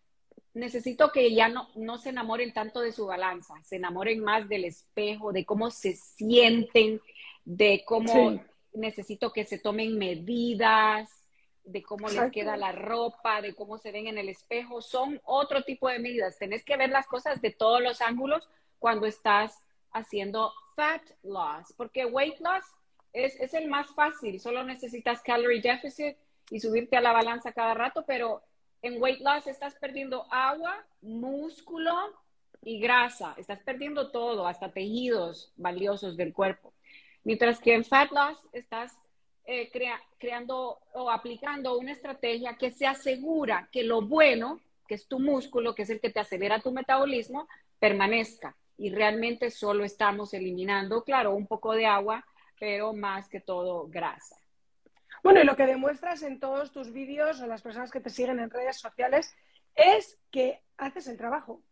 [0.53, 4.67] necesito que ya no, no se enamoren tanto de su balanza, se enamoren más del
[4.67, 7.01] espejo, de cómo se sienten,
[7.47, 8.39] de cómo
[8.75, 11.22] necesito que se tomen medidas,
[11.65, 14.83] de cómo les queda la ropa, de cómo se ven en el espejo.
[14.83, 16.39] Son otro tipo de medidas.
[16.39, 18.49] Tenés que ver las cosas de todos los ángulos
[18.79, 22.65] cuando estás haciendo fat loss, porque weight loss
[23.13, 24.41] es, es el más fácil.
[24.41, 26.17] Solo necesitas calorie deficit
[26.51, 28.43] y subirte a la balanza cada rato, pero
[28.83, 31.95] en weight loss estás perdiendo agua, músculo
[32.63, 33.35] y grasa.
[33.37, 36.73] Estás perdiendo todo, hasta tejidos valiosos del cuerpo.
[37.25, 38.99] Mientras que en fat loss estás
[39.45, 39.71] eh,
[40.19, 45.75] creando o aplicando una estrategia que se asegura que lo bueno, que es tu músculo,
[45.75, 48.57] que es el que te acelera tu metabolismo, permanezca.
[48.79, 52.25] Y realmente solo estamos eliminando, claro, un poco de agua,
[52.59, 54.37] pero más que todo grasa.
[55.23, 58.41] Bueno, y lo que demuestras en todos tus vídeos o las personas que te siguen
[58.41, 59.35] en redes sociales
[59.75, 61.63] es que haces el trabajo.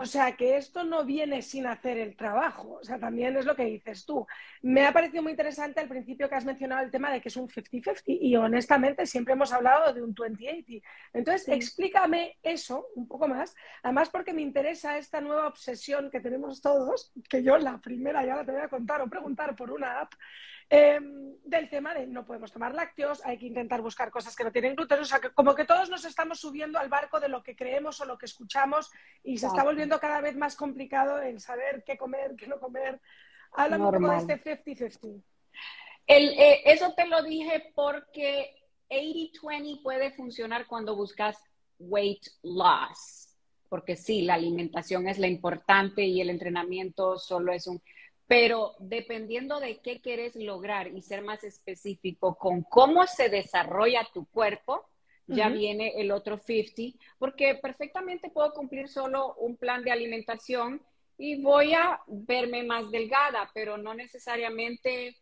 [0.00, 2.78] O sea, que esto no viene sin hacer el trabajo.
[2.80, 4.24] O sea, también es lo que dices tú.
[4.62, 7.36] Me ha parecido muy interesante al principio que has mencionado el tema de que es
[7.36, 10.82] un 50-50 y honestamente siempre hemos hablado de un 20-80.
[11.12, 13.56] Entonces, explícame eso un poco más.
[13.82, 18.36] Además, porque me interesa esta nueva obsesión que tenemos todos, que yo la primera ya
[18.36, 20.12] la te voy a contar o preguntar por una app,
[20.70, 24.52] Em, del tema de no podemos tomar lácteos, hay que intentar buscar cosas que no
[24.52, 27.42] tienen gluten, o sea, que como que todos nos estamos subiendo al barco de lo
[27.42, 28.90] que creemos o lo que escuchamos
[29.24, 33.00] y se está volviendo cada vez más complicado el saber qué comer, qué no comer.
[33.52, 35.22] Háblame un poco de este 50-50.
[36.06, 38.54] Eh, eso te lo dije porque
[38.90, 41.38] 80-20 puede funcionar cuando buscas
[41.78, 43.34] weight loss,
[43.70, 47.80] porque sí, la alimentación es la importante y el entrenamiento solo es un
[48.28, 54.26] pero dependiendo de qué quieres lograr y ser más específico con cómo se desarrolla tu
[54.26, 54.86] cuerpo,
[55.26, 60.80] ya viene el otro 50, porque perfectamente puedo cumplir solo un plan de alimentación
[61.18, 65.18] y voy a verme más delgada, pero no necesariamente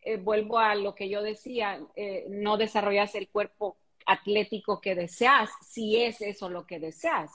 [0.00, 3.76] eh, vuelvo a lo que yo decía, eh, no desarrollas el cuerpo
[4.06, 7.30] atlético que deseas, si es eso lo que deseas.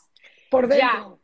[0.50, 1.20] Por dentro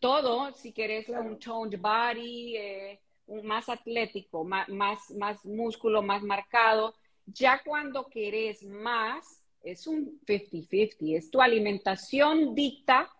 [0.00, 6.94] todo, si quieres un toned body, eh, un más atlético, más, más, músculo, más marcado.
[7.26, 13.10] Ya cuando querés más, es un 50-50, es tu alimentación dicta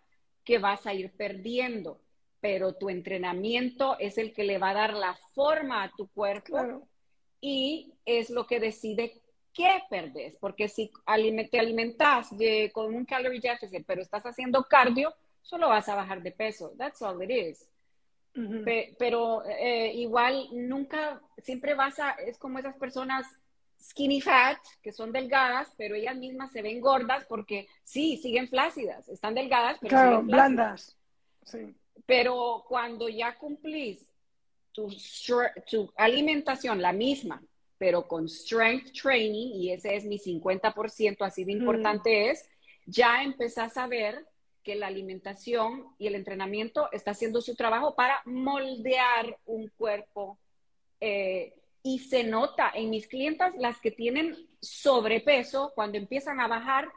[0.45, 2.01] que vas a ir perdiendo,
[2.41, 6.89] pero tu entrenamiento es el que le va a dar la forma a tu cuerpo
[7.41, 9.23] y es lo que decide
[9.55, 10.91] qué perdes, porque si
[11.51, 12.31] te alimentas
[12.73, 16.73] con un calorie deficit, pero estás haciendo cardio, solo vas a bajar de peso.
[16.79, 17.69] That's all it is.
[18.99, 23.27] pero eh, igual nunca, siempre vas a, es como esas personas
[23.79, 29.09] skinny fat, que son delgadas, pero ellas mismas se ven gordas porque sí, siguen flácidas,
[29.09, 30.97] están delgadas, pero claro, blandas.
[31.45, 31.75] Sí.
[32.07, 34.09] Pero cuando ya cumplís
[34.73, 34.89] tu,
[35.69, 37.43] tu alimentación, la misma,
[37.77, 42.49] pero con strength training, y ese es mi 50%, así de importante es,
[42.87, 44.25] ya empezás a ver
[44.63, 50.39] que la alimentación y el entrenamiento está haciendo su trabajo para moldear un cuerpo.
[51.01, 56.89] Eh, y se nota en mis clientas, las que tienen sobrepeso, cuando empiezan a bajar,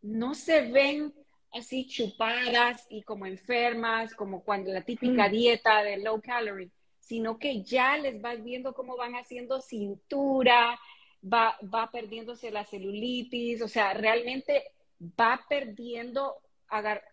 [0.00, 1.12] no se ven
[1.52, 5.30] así chupadas y como enfermas, como cuando la típica mm.
[5.30, 10.78] dieta de low calorie, sino que ya les vas viendo cómo van haciendo cintura,
[11.22, 14.64] va, va perdiéndose la celulitis, o sea, realmente
[15.00, 16.36] va perdiendo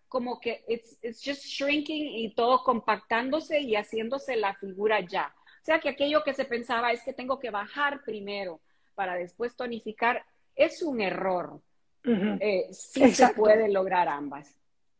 [0.08, 5.34] como que it's, it's just shrinking y todo compactándose y haciéndose la figura ya.
[5.62, 8.60] O sea que aquello que se pensaba es que tengo que bajar primero
[8.94, 11.60] para después tonificar, es un error.
[12.04, 14.54] Eh, sí se puede lograr ambas.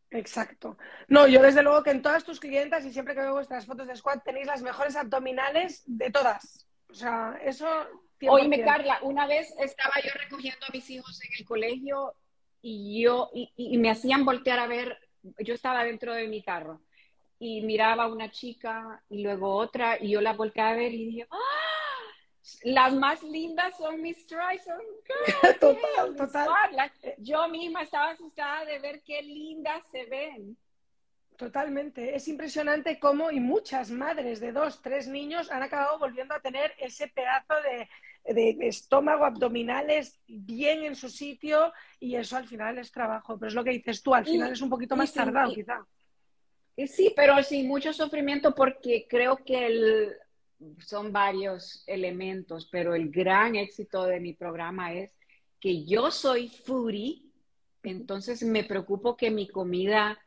[0.09, 0.77] Exacto.
[1.07, 3.87] No, yo desde luego que en todas tus clientas y siempre que veo vuestras fotos
[3.87, 6.65] de squat tenéis las mejores abdominales de todas.
[6.89, 7.67] O sea, eso...
[8.27, 12.15] Oíme, Carla, una vez estaba yo recogiendo a mis hijos en el colegio
[12.67, 14.97] y yo, y, me hacían voltear a ver
[15.37, 16.81] yo estaba dentro de mi carro
[17.37, 21.05] y miraba a una chica y luego otra y yo la volteé a ver y
[21.05, 21.37] dije, ¡Ah!
[22.63, 24.81] las más lindas son mis Streisand
[25.59, 26.49] total, total.
[27.19, 30.57] yo misma estaba asustada de ver qué lindas se ven.
[31.37, 32.15] Totalmente.
[32.15, 36.73] Es impresionante cómo y muchas madres de dos, tres niños han acabado volviendo a tener
[36.77, 37.53] ese pedazo
[38.23, 43.37] de, estómago, abdominales bien en su sitio y eso al final es trabajo.
[43.37, 45.85] Pero es lo que dices tú, al final es un poquito más tardado quizá.
[46.87, 50.13] Sí, pero sin mucho sufrimiento porque creo que el,
[50.79, 55.11] son varios elementos, pero el gran éxito de mi programa es
[55.59, 57.23] que yo soy foodie,
[57.83, 60.19] entonces me preocupo que mi comida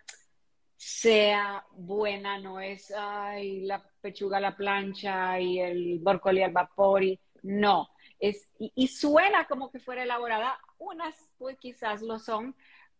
[0.78, 7.02] sea buena, no es ay, la pechuga a la plancha y el brócoli al vapor,
[7.02, 7.88] y, no,
[8.20, 12.54] es, y, suena como que fuera elaborada, unas pues quizás lo son,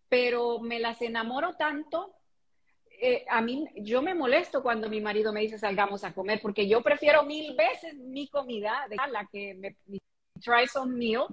[0.09, 2.17] pero me las enamoro tanto
[3.01, 6.69] eh, a mí, yo me molesto cuando mi marido me dice salgamos a comer, porque
[6.69, 9.77] yo prefiero mil veces mi comida, de la que me,
[10.39, 11.27] try some meal,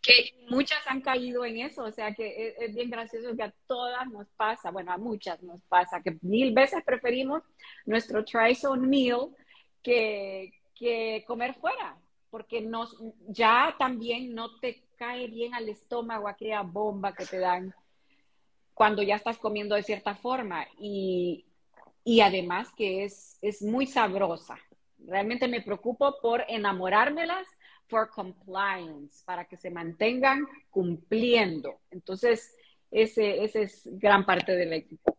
[0.00, 4.08] que muchas han caído en eso, o sea que es, bien gracioso que a todas
[4.08, 7.42] nos pasa, bueno, a muchas nos pasa, que mil veces preferimos
[7.86, 9.28] nuestro try some meal
[9.82, 11.96] que, que comer fuera,
[12.30, 12.96] porque nos,
[13.28, 17.74] ya también no te cae bien al estómago aquella bomba que te dan
[18.74, 21.44] cuando ya estás comiendo de cierta forma y,
[22.04, 24.58] y además que es, es muy sabrosa.
[24.98, 27.46] Realmente me preocupo por enamorármelas
[27.92, 31.80] for compliance, para que se mantengan cumpliendo.
[31.90, 32.56] Entonces,
[32.90, 35.14] ese, ese es gran parte del éxito.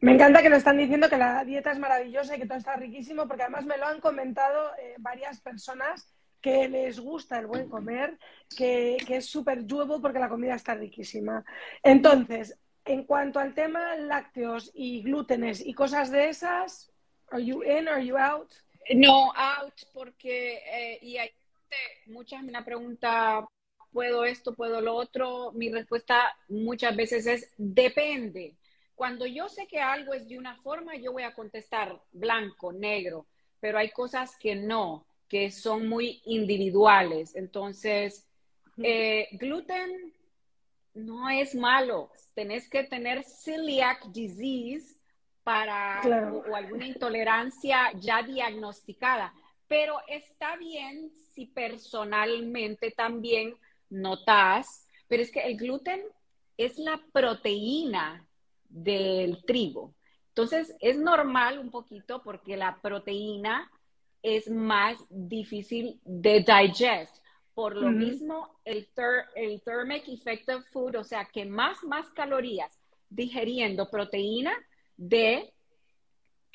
[0.00, 2.76] Me encanta que nos están diciendo que la dieta es maravillosa y que todo está
[2.76, 7.68] riquísimo, porque además me lo han comentado eh, varias personas que les gusta el buen
[7.68, 8.16] comer,
[8.56, 11.44] que, es súper doable porque la comida está riquísima.
[11.82, 16.92] Entonces, en cuanto al tema lácteos y glútenes y cosas de esas,
[17.32, 18.52] ¿are you in, are you out?
[18.94, 21.16] No, out, porque, eh, y
[22.06, 23.46] muchas me pregunta,
[23.92, 25.52] ¿puedo esto, puedo lo otro?
[25.52, 28.56] Mi respuesta muchas veces es, depende.
[28.94, 33.26] Cuando yo sé que algo es de una forma, yo voy a contestar blanco, negro,
[33.60, 37.34] pero hay cosas que no que son muy individuales.
[37.34, 38.26] Entonces,
[38.82, 40.12] eh, gluten
[40.94, 42.10] no es malo.
[42.34, 44.96] Tenés que tener celiac disease
[45.42, 46.00] para
[46.48, 49.32] o, alguna intolerancia ya diagnosticada.
[49.68, 53.54] Pero está bien si personalmente también
[53.90, 56.00] notas, pero es que el gluten
[56.56, 58.26] es la proteína
[58.68, 59.94] del trigo.
[60.28, 63.70] Entonces, es normal un poquito porque la proteína
[64.22, 67.22] es más difícil de digest.
[67.54, 68.86] Por lo mismo, el,
[69.34, 74.52] el thermic effective food, o sea, que más, más calorías digeriendo proteína
[74.96, 75.54] de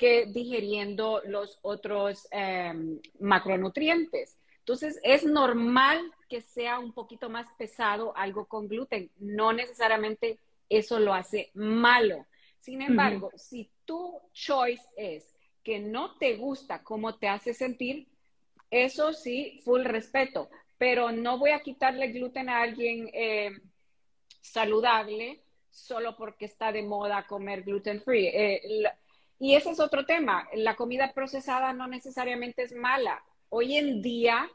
[0.02, 4.36] que digeriendo los otros em, macronutrientes.
[4.58, 9.12] Entonces, es normal que sea un poquito más pesado algo con gluten.
[9.20, 12.26] No necesariamente eso lo hace malo.
[12.58, 18.08] Sin embargo, si tu choice es que no te gusta cómo te hace sentir,
[18.72, 23.52] eso sí, full respeto, pero no voy a quitarle gluten a alguien eh,
[24.40, 28.26] saludable solo porque está de moda comer gluten free.
[28.26, 28.82] Eh,
[29.38, 30.48] y ese es otro tema.
[30.54, 33.22] La comida procesada no necesariamente es mala.
[33.48, 34.48] Hoy en día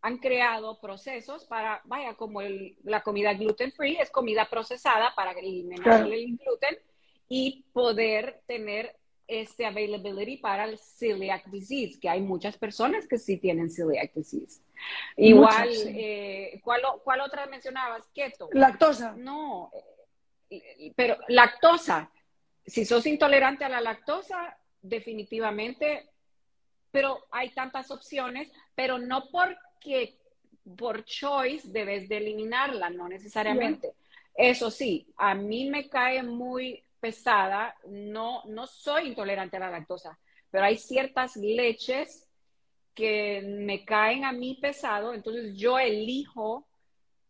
[0.00, 2.40] han creado procesos para, vaya, como
[2.82, 6.78] la comida gluten free es comida procesada para eliminar el gluten
[7.28, 8.96] y poder tener
[9.26, 14.60] este availability para el celiac disease, que hay muchas personas que sí tienen celiac disease.
[15.16, 18.04] Igual, eh, ¿cuál, ¿cuál, otra mencionabas?
[18.14, 18.50] Keto.
[18.52, 19.14] Lactosa.
[19.16, 19.70] No,
[20.50, 22.10] eh, pero lactosa.
[22.66, 26.08] Si sos intolerante a la lactosa, definitivamente,
[26.90, 30.18] pero hay tantas opciones, pero no porque
[30.76, 33.92] por choice debes de eliminarla, no necesariamente.
[34.34, 40.18] Eso sí, a mí me cae muy pesada, no, no soy intolerante a la lactosa,
[40.50, 42.28] pero hay ciertas leches
[42.94, 46.66] que me caen a mí pesado, entonces yo elijo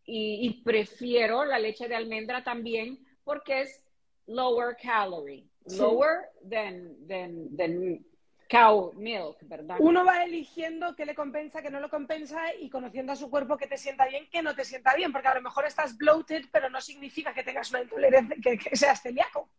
[0.05, 3.81] y, prefiero la leche de almendra también porque es
[4.27, 5.45] lower calorie,
[5.77, 8.05] lower than, than, than
[8.49, 9.77] cow milk, ¿verdad?
[9.79, 13.57] Uno va eligiendo qué le compensa, qué no lo compensa y conociendo a su cuerpo
[13.57, 16.45] qué te sienta bien, qué no te sienta bien, porque a lo mejor estás bloated,
[16.51, 19.49] pero no significa que tengas una intolerancia, que, que seas celíaco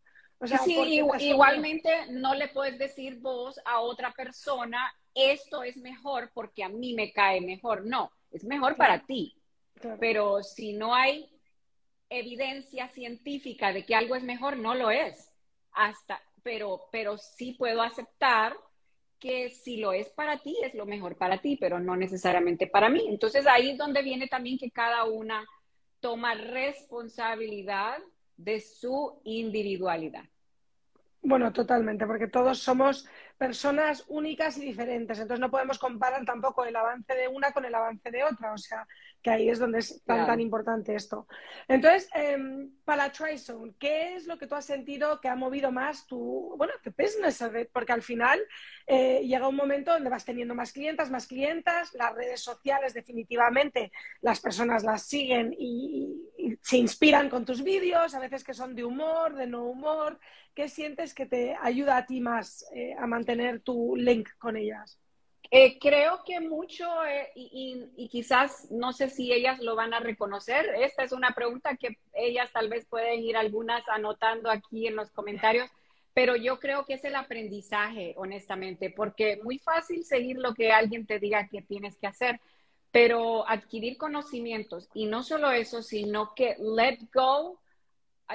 [0.63, 6.69] sí, igualmente no le puedes decir vos a otra persona, esto es mejor porque a
[6.69, 7.85] mí me cae mejor.
[7.85, 9.35] No, es mejor para ti.
[9.99, 11.29] Pero si no hay
[12.09, 15.33] evidencia científica de que algo es mejor, no lo es.
[15.71, 18.55] hasta, pero, pero sí puedo aceptar
[19.19, 22.89] que si lo es para ti, es lo mejor para ti, pero no necesariamente para
[22.89, 23.05] mí.
[23.07, 25.45] Entonces ahí es donde viene también que cada una
[25.99, 27.97] toma responsabilidad
[28.37, 30.23] de su individualidad.
[31.21, 33.05] Bueno, totalmente, porque todos somos
[33.37, 37.75] personas únicas y diferentes, entonces no podemos comparar tampoco el avance de una con el
[37.75, 38.87] avance de otra, o sea,
[39.27, 41.27] que ahí es donde es tan, tan importante esto.
[41.67, 42.37] Entonces, eh,
[42.85, 46.71] para TriZone, ¿qué es lo que tú has sentido que ha movido más tu, bueno,
[46.81, 47.43] tu business?
[47.73, 48.39] Porque al final
[48.85, 53.91] eh, llega un momento donde vas teniendo más clientas, más clientas, las redes sociales definitivamente
[54.21, 58.75] las personas las siguen y, y se inspiran con tus vídeos, a veces que son
[58.75, 60.19] de humor, de no humor.
[60.55, 64.97] ¿Qué sientes que te ayuda a ti más eh, a mantener tu link con ellas?
[65.49, 69.99] Eh, creo que mucho, eh, y, y, quizás no sé si ellas lo van a
[69.99, 70.65] reconocer.
[70.79, 75.09] Esta es una pregunta que ellas tal vez pueden ir algunas anotando aquí en los
[75.11, 75.69] comentarios,
[76.13, 81.05] pero yo creo que es el aprendizaje, honestamente, porque muy fácil seguir lo que alguien
[81.05, 82.41] te diga que tienes que hacer,
[82.91, 87.59] pero adquirir conocimientos y no solo eso, sino que let go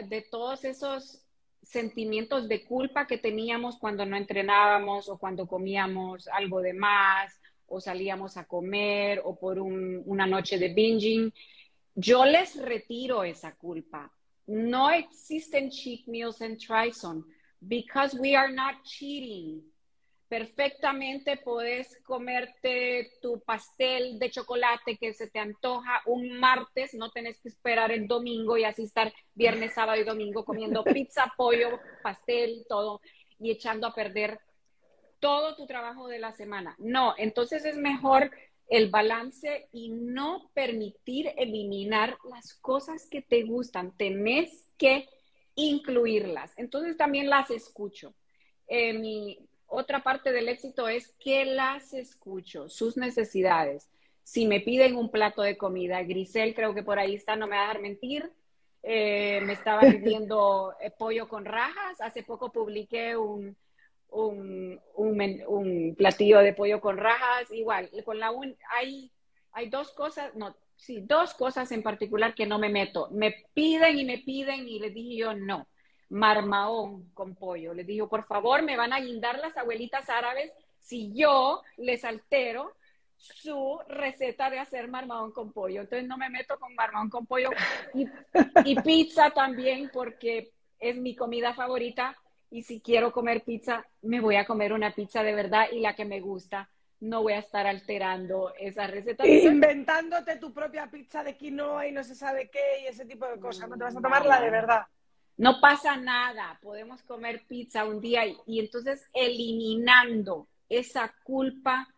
[0.09, 1.22] de todos esos
[1.63, 7.81] sentimientos de culpa que teníamos cuando no entrenábamos o cuando comíamos algo de más o
[7.81, 11.33] salíamos a comer o por un, una noche de binging.
[11.95, 14.13] Yo les retiro esa culpa.
[14.47, 17.25] No existen cheat meals en Trison
[17.61, 19.63] because we are not cheating
[20.33, 27.39] perfectamente puedes comerte tu pastel de chocolate que se te antoja un martes, no tenés
[27.39, 32.65] que esperar el domingo y así estar viernes, sábado y domingo comiendo pizza, pollo, pastel,
[32.67, 33.03] todo
[33.39, 34.41] y echando a perder
[35.21, 36.77] todo tu trabajo de la semana.
[36.79, 38.31] No, entonces es mejor
[38.69, 43.95] el balance y no permitir eliminar las cosas que te gustan.
[43.99, 45.11] Tenés que
[45.57, 46.55] incluirlas.
[46.57, 48.15] Entonces también las escucho.
[48.67, 49.39] Eh, mi,
[49.73, 53.89] otra parte del éxito es que las escucho, sus necesidades.
[54.23, 57.57] Si me piden un plato de comida, Grisel creo que por ahí está, no me
[57.57, 58.31] va a dejar mentir.
[58.83, 62.01] Eh, me estaba pidiendo eh, pollo con rajas.
[62.03, 63.57] Hace poco publiqué un,
[64.11, 67.51] un, un, platillo de pollo con rajas.
[67.51, 69.11] Igual, con la un, hay,
[69.53, 73.09] hay dos cosas, no, sí, dos cosas en particular que no me meto.
[73.11, 75.67] Me piden y me piden y les dije yo no
[76.13, 77.73] marmaón con pollo.
[77.73, 82.75] Les digo, por favor, me van a guindar las abuelitas árabes si yo les altero
[83.17, 85.81] su receta de hacer marmaón con pollo.
[85.81, 87.51] Entonces no me meto con marmaón con pollo
[87.95, 88.07] y,
[88.65, 92.15] y pizza también porque es mi comida favorita
[92.51, 95.95] y si quiero comer pizza, me voy a comer una pizza de verdad y la
[95.95, 96.69] que me gusta.
[97.01, 99.27] No voy a estar alterando esa receta.
[99.27, 103.41] Inventándote tu propia pizza de quinoa y no se sabe qué y ese tipo de
[103.41, 103.69] cosas.
[103.69, 104.83] No te vas a tomar la de verdad.
[105.37, 111.89] No pasa nada, podemos comer pizza un día y, entonces eliminando esa culpa,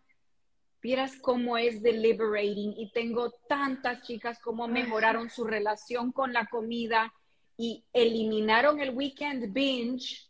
[0.80, 7.12] vieras cómo es deliberating y tengo tantas chicas como mejoraron su relación con la comida
[7.57, 10.28] y eliminaron el weekend binge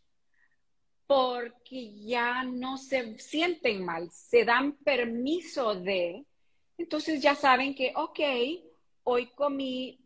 [1.07, 6.25] porque ya no se sienten mal, se dan permiso de,
[6.77, 8.19] entonces ya saben que, ok,
[9.03, 9.99] hoy comí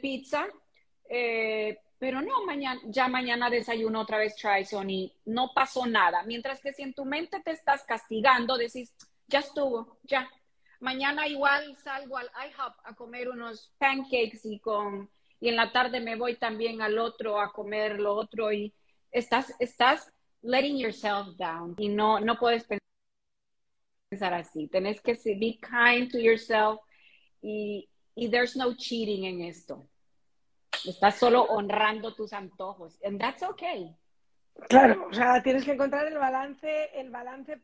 [0.00, 0.46] pizza,
[1.10, 6.22] eh, pero no, mañana, ya mañana desayuno otra vez Trison y no pasó nada.
[6.24, 8.94] Mientras que si en tu mente te estás castigando, decís,
[9.28, 10.28] ya estuvo, ya.
[10.80, 16.00] Mañana igual salgo al IHOP a comer unos pancakes y con y en la tarde
[16.00, 18.74] me voy también al otro a comer lo otro y
[19.10, 22.66] estás estás letting yourself down y no no puedes
[24.10, 24.68] pensar así.
[24.68, 26.80] Tenés que be kind to yourself
[27.42, 29.88] y, y there's no cheating en esto.
[30.86, 32.98] Estás solo honrando tus antojos.
[33.02, 33.96] And that's okay.
[34.68, 37.60] Claro, o sea, tienes que encontrar el balance, el balance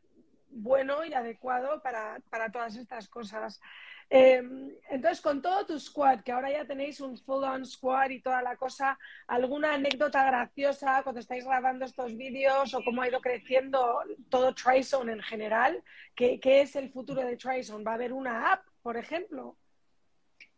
[0.49, 3.61] bueno y adecuado para, para todas estas cosas.
[4.09, 4.43] Eh,
[4.89, 8.57] entonces, con todo tu squad, que ahora ya tenéis un full-on squad y toda la
[8.57, 14.53] cosa, ¿alguna anécdota graciosa cuando estáis grabando estos vídeos o cómo ha ido creciendo todo
[14.53, 15.81] TriZone en general?
[16.13, 17.85] ¿Qué, ¿Qué, es el futuro de TriZone?
[17.85, 19.55] ¿Va a haber una app, por ejemplo?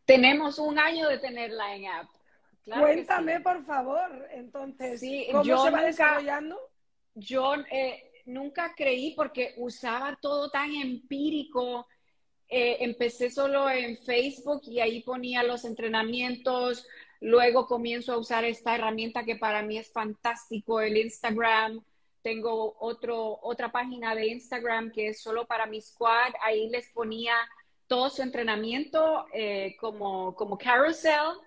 [0.06, 2.08] Tenemos un año de tenerla en app.
[2.66, 5.02] Cuéntame, por favor, entonces,
[5.32, 6.58] ¿cómo se va desarrollando?
[7.14, 11.88] Yo eh, nunca creí porque usaba todo tan empírico.
[12.48, 16.88] Eh, empecé solo en Facebook y ahí ponía los entrenamientos.
[17.20, 21.84] Luego comienzo a usar esta herramienta que para mí es fantástico, el Instagram.
[22.22, 26.34] Tengo otro, otra página de Instagram que es solo para mi squad.
[26.42, 27.36] Ahí les ponía
[27.88, 31.38] todo su entrenamiento eh, como, como carousel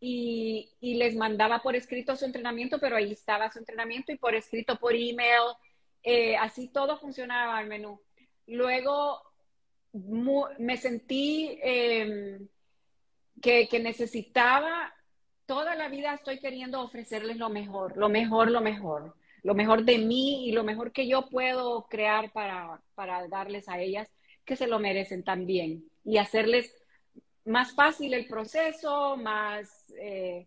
[0.00, 4.76] y, les mandaba por escrito su entrenamiento, pero ahí estaba su entrenamiento y por escrito
[4.76, 5.54] por email.
[6.02, 8.00] Eh, así todo funcionaba el menú.
[8.46, 9.22] Luego
[9.92, 12.48] me sentí em,
[13.42, 14.92] que, que necesitaba,
[15.46, 19.98] toda la vida estoy queriendo ofrecerles lo mejor, lo mejor, lo mejor, lo mejor de
[19.98, 24.08] mí y lo mejor que yo puedo crear para, para darles a ellas,
[24.44, 26.74] que se lo merecen también y hacerles
[27.48, 30.46] más fácil el proceso, más eh,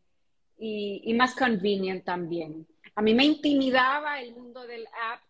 [0.58, 2.68] y, y, más convenient también.
[2.96, 5.22] A mí me intimidaba el mundo del app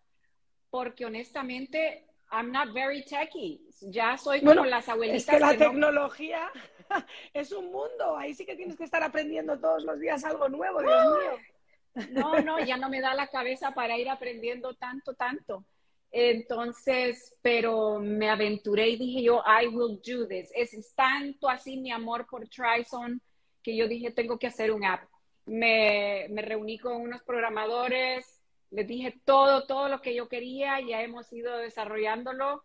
[0.70, 3.62] porque honestamente I'm not very techy.
[3.82, 5.22] Ya soy como las abuelitas.
[5.22, 6.50] Es que la tecnología
[7.34, 8.16] es un mundo.
[8.18, 12.08] Ahí sí que tienes que estar aprendiendo todos los días algo nuevo, Dios mío.
[12.12, 15.66] No, no, ya no me da la cabeza para ir aprendiendo tanto, tanto.
[16.12, 20.52] Entonces, pero me aventuré y dije yo, I will do this.
[20.54, 23.22] Es tanto así mi amor por Trison
[23.64, 25.10] que yo dije, tengo que hacer un app.
[25.46, 28.42] Me, me reuní con unos programadores,
[28.72, 32.64] les dije todo, todo lo que yo quería, ya hemos ido desarrollándolo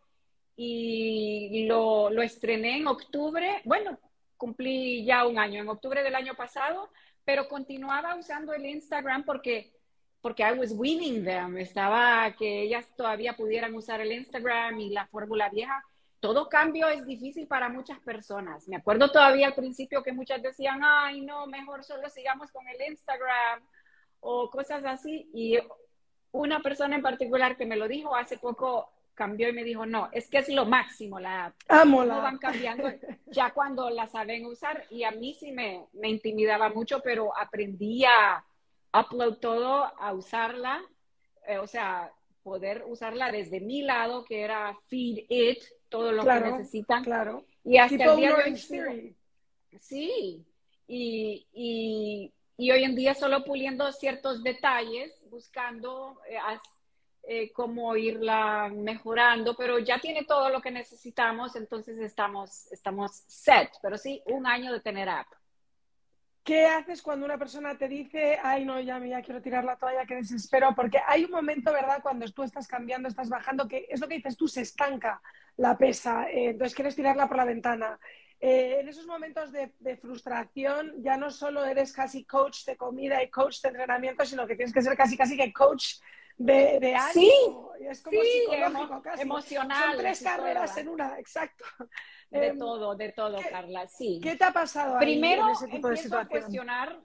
[0.56, 3.60] y lo, lo estrené en octubre.
[3.64, 3.98] Bueno,
[4.36, 6.90] cumplí ya un año, en octubre del año pasado,
[7.24, 9.75] pero continuaba usando el Instagram porque
[10.26, 15.06] porque I was winning them, estaba que ellas todavía pudieran usar el Instagram y la
[15.06, 15.84] fórmula vieja.
[16.18, 18.66] Todo cambio es difícil para muchas personas.
[18.66, 22.90] Me acuerdo todavía al principio que muchas decían, ay, no, mejor solo sigamos con el
[22.90, 23.62] Instagram
[24.18, 25.30] o cosas así.
[25.32, 25.60] Y
[26.32, 30.08] una persona en particular que me lo dijo hace poco cambió y me dijo, no,
[30.10, 31.54] es que es lo máximo la app.
[31.68, 32.90] Amo la van cambiando
[33.26, 38.04] ya cuando la saben usar y a mí sí me, me intimidaba mucho, pero aprendí
[38.04, 38.44] a
[39.00, 40.82] upload todo a usarla,
[41.46, 46.40] eh, o sea, poder usarla desde mi lado, que era feed it, todo lo que
[46.40, 47.04] necesitan.
[47.04, 47.44] Claro.
[47.64, 49.16] Y hasta el día de hoy.
[49.80, 50.46] Sí,
[50.86, 56.38] y, y, y, hoy en día solo puliendo ciertos detalles, buscando eh,
[57.28, 63.70] eh, cómo irla mejorando, pero ya tiene todo lo que necesitamos, entonces estamos, estamos set.
[63.82, 65.26] Pero sí, un año de tener app.
[66.46, 70.06] ¿Qué haces cuando una persona te dice, ay, no, ya, ya quiero tirar la toalla,
[70.06, 70.76] que desespero?
[70.76, 74.14] Porque hay un momento, ¿verdad?, cuando tú estás cambiando, estás bajando, que es lo que
[74.14, 75.20] dices tú, se estanca
[75.56, 77.98] la pesa, eh, entonces quieres tirarla por la ventana.
[78.38, 83.28] Eh, en esos momentos de, frustración, ya no solo eres casi coach de comida y
[83.28, 85.94] coach de entrenamiento, sino que tienes que ser casi, casi que coach
[86.36, 87.72] de, de ánimo.
[87.78, 89.22] Sí, es como psicológico, casi.
[89.22, 89.88] emocional.
[89.88, 91.64] Son tres carreras en una, exacto.
[92.28, 94.18] De em, todo, de todo, Carla, sí.
[94.20, 96.26] ¿Qué te ha pasado Primero, en ese tipo de situación?
[96.26, 97.00] a cuestionar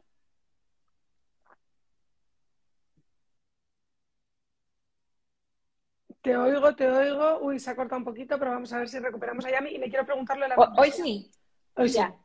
[6.21, 7.39] Te oigo, te oigo.
[7.39, 9.77] Uy, se ha cortado un poquito, pero vamos a ver si recuperamos a Yami y
[9.79, 11.31] le quiero preguntarle la Hoy sí.
[11.75, 12.15] Hoy ya.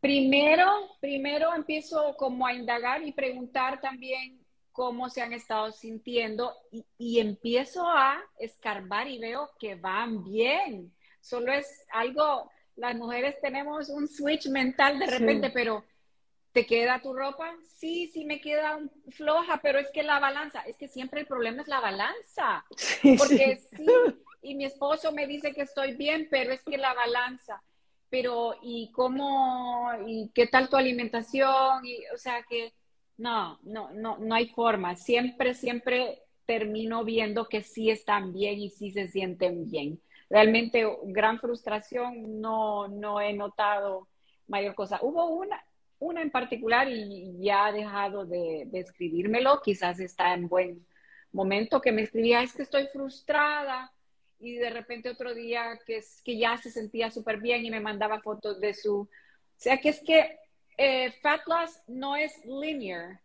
[0.00, 0.66] Primero,
[1.00, 4.37] primero empiezo como a indagar y preguntar también
[4.78, 10.92] cómo se han estado sintiendo y, y empiezo a escarbar y veo que van bien
[11.20, 15.84] solo es algo, las mujeres tenemos un switch mental de repente, pero
[16.52, 17.54] ¿te queda tu ropa?
[17.66, 21.62] Sí, sí me queda floja, pero es que la balanza, es que siempre el problema
[21.62, 22.64] es la balanza.
[23.18, 23.86] porque sí.
[24.42, 27.62] y mi esposo me dice que estoy bien, pero es que la balanza.
[28.10, 31.84] Pero, ¿y cómo, y qué tal tu alimentación?
[31.84, 32.72] Y, o sea que,
[33.18, 34.96] no, no, no, no hay forma.
[34.96, 40.00] Siempre, siempre termino viendo que sí están bien y sí se sienten bien
[40.30, 44.08] realmente gran frustración, no, no he notado
[44.46, 44.98] mayor cosa.
[45.02, 45.62] Hubo una,
[45.98, 50.86] una en particular y ya ha dejado de, escribírmelo, quizás está en buen
[51.32, 53.92] momento que me escribía, es que estoy frustrada
[54.40, 58.20] y de repente otro día que, que ya se sentía súper bien y me mandaba
[58.20, 59.00] fotos de su...
[59.00, 60.38] O sea que es que
[60.78, 63.20] eh, fat loss no es linear.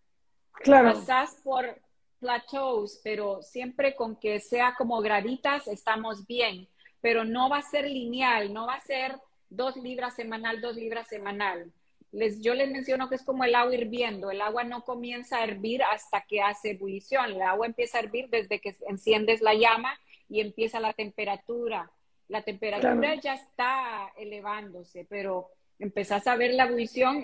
[0.51, 0.93] Claro.
[0.93, 1.79] Pasas por
[2.19, 6.67] plateaus, pero siempre con que sea como graditas estamos bien
[7.03, 11.09] pero no va a ser lineal, no va a ser dos libras semanal, dos libras
[11.09, 11.69] semanal.
[12.13, 14.31] Les, yo les menciono que es como el agua hirviendo.
[14.31, 17.25] El agua no comienza a hervir hasta que hace ebullición.
[17.25, 19.99] El agua empieza a hervir desde que enciendes la llama
[20.29, 21.91] y empieza la temperatura.
[22.29, 25.49] La temperatura ya está elevándose, pero
[25.79, 27.23] empezás a ver la ebullición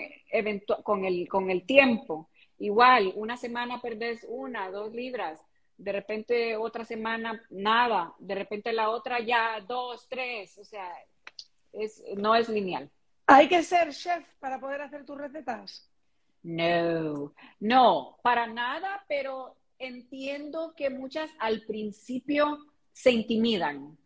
[0.82, 2.28] con el, con el tiempo.
[2.58, 5.40] Igual, una semana perdés una, dos libras
[5.80, 10.86] de repente otra semana nada, de repente la otra ya dos, tres, o sea,
[11.72, 12.90] es, no es lineal.
[13.26, 15.88] ¿Hay que ser chef para poder hacer tus recetas?
[16.42, 22.58] No, no, para nada, pero entiendo que muchas al principio
[22.92, 23.96] se intimidan,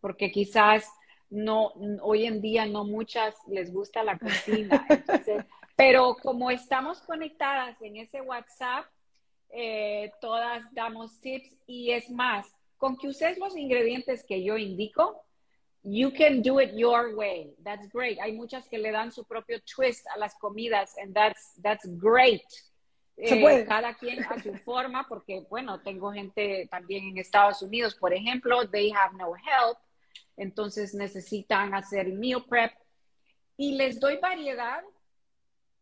[0.00, 0.90] porque quizás
[1.30, 1.72] no,
[2.02, 4.86] hoy en día no muchas les gusta la cocina.
[5.76, 8.86] pero como estamos conectadas en ese WhatsApp,
[9.50, 15.22] eh, todas damos tips y es más, con que uses los ingredientes que yo indico,
[15.82, 17.54] you can do it your way.
[17.62, 18.18] That's great.
[18.20, 22.44] Hay muchas que le dan su propio twist a las comidas and that's, that's great.
[23.16, 28.12] Eh, cada quien a su forma, porque bueno, tengo gente también en Estados Unidos, por
[28.12, 29.78] ejemplo, they have no help,
[30.38, 32.72] entonces necesitan hacer meal prep
[33.56, 34.82] y les doy variedad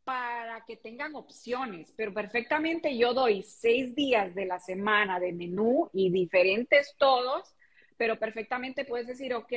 [0.05, 5.91] para que tengan opciones, pero perfectamente yo doy seis días de la semana de menú
[5.93, 7.55] y diferentes todos,
[7.97, 9.53] pero perfectamente puedes decir, ok,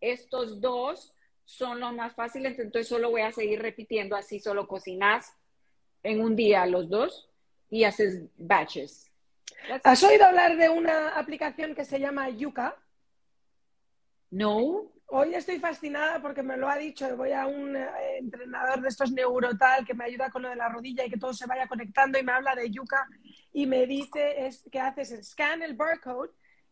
[0.00, 1.14] estos dos
[1.44, 5.34] son los más fáciles, entonces solo voy a seguir repitiendo, así solo cocinas
[6.02, 7.30] en un día los dos
[7.70, 9.10] y haces batches.
[9.82, 12.76] ¿Has oído hablar de una aplicación que se llama Yuka?
[14.30, 14.90] No.
[15.10, 17.16] Hoy estoy fascinada porque me lo ha dicho.
[17.16, 20.68] Voy a un eh, entrenador de estos neurotal que me ayuda con lo de la
[20.68, 23.06] rodilla y que todo se vaya conectando y me habla de Yuka
[23.52, 26.30] y me dice que haces scan el barcode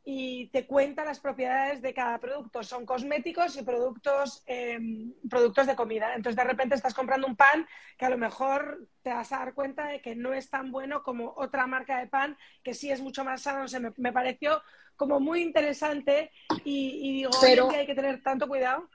[0.08, 2.62] y te cuenta las propiedades de cada producto.
[2.62, 6.14] Son cosméticos y productos, em, productos de comida.
[6.14, 7.66] Entonces, de repente estás comprando un pan
[7.98, 11.02] que a lo mejor te vas a dar cuenta de que no es tan bueno
[11.02, 13.64] como otra marca de pan, que sí es mucho más sano.
[13.64, 14.62] O me, pareció
[14.94, 16.30] como muy interesante
[16.68, 18.88] y, digo, pero, que hay que tener tanto cuidado.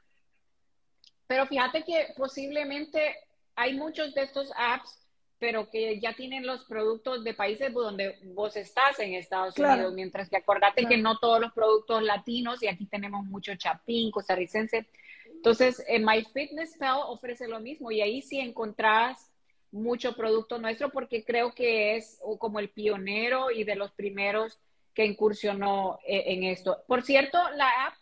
[1.28, 3.16] Pero fíjate que posiblemente
[3.56, 5.02] hay muchos de estos apps
[5.42, 10.30] pero que ya tienen los productos de países donde vos estás en Estados Unidos, mientras
[10.30, 14.86] que acordate que no todos los productos latinos, y aquí tenemos mucho chapín, costarricense.
[15.26, 19.32] Entonces, en MyFitnessPal ofrece lo mismo y ahí sí encontrás
[19.72, 24.60] mucho producto nuestro porque creo que es como el pionero y de los primeros
[24.94, 26.84] que incursionó eh, en esto.
[26.88, 27.94] Por cierto, la app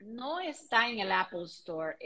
[0.00, 1.96] no está en el Apple Store.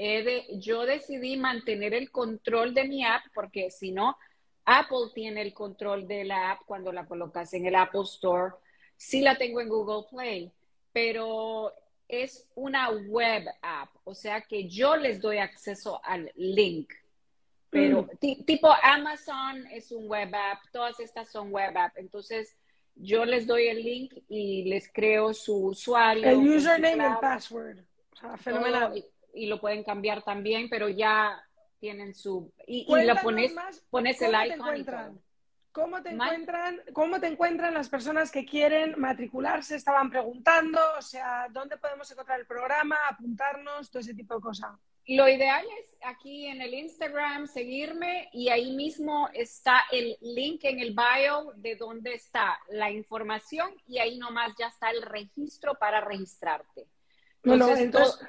[0.58, 4.16] yo decidí mantener el control de mi app porque si no,
[4.64, 8.54] Apple tiene el control de la app cuando la colocas en el Apple Store.
[8.96, 10.52] Sí la tengo en Google Play,
[10.92, 11.72] pero
[12.08, 16.92] es una web app, o sea que yo les doy acceso al link.
[17.70, 18.44] Pero mm.
[18.44, 21.96] tipo Amazon es un web app, todas estas son web app.
[21.96, 22.56] Entonces
[22.96, 26.28] yo les doy el link y les creo su usuario.
[26.28, 27.78] El username y el password.
[28.12, 29.04] O sea, fenomenal.
[29.34, 31.42] y, lo pueden cambiar también, pero ya
[31.80, 32.52] tienen su...
[32.66, 33.54] Y, y lo pones,
[33.90, 35.20] pones el icon
[35.74, 39.74] ¿Cómo te, encuentran, ¿Cómo te encuentran las personas que quieren matricularse?
[39.74, 44.70] Estaban preguntando, o sea, ¿dónde podemos encontrar el programa, apuntarnos, todo ese tipo de cosas?
[45.06, 50.80] Lo ideal es aquí en el Instagram seguirme y ahí mismo está el link en
[50.80, 56.00] el bio de donde está la información y ahí nomás ya está el registro para
[56.00, 56.86] registrarte.
[57.42, 58.26] Entonces, entonces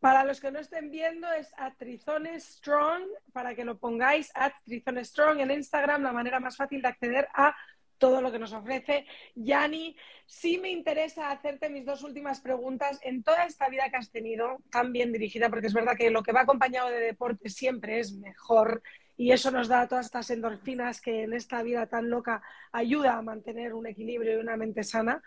[0.00, 3.02] para los que no estén viendo, es Atrizones Strong,
[3.32, 7.56] para que lo pongáis, Atrizones Strong en Instagram, la manera más fácil de acceder a
[7.98, 9.06] todo lo que nos ofrece.
[9.34, 12.98] Yani, sí me interesa hacerte mis dos últimas preguntas.
[13.02, 16.22] En toda esta vida que has tenido, tan bien dirigida, porque es verdad que lo
[16.22, 18.82] que va acompañado de deporte siempre es mejor
[19.18, 22.42] y eso nos da todas estas endorfinas que en esta vida tan loca
[22.72, 25.22] ayuda a mantener un equilibrio y una mente sana,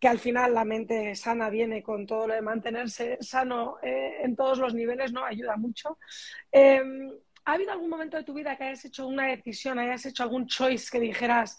[0.00, 4.34] que al final la mente sana viene con todo lo de mantenerse sano eh, en
[4.34, 5.24] todos los niveles, ¿no?
[5.24, 5.98] Ayuda mucho.
[6.50, 7.10] Em,
[7.44, 10.46] ¿Ha habido algún momento de tu vida que hayas hecho una decisión, hayas hecho algún
[10.46, 11.58] choice que dijeras,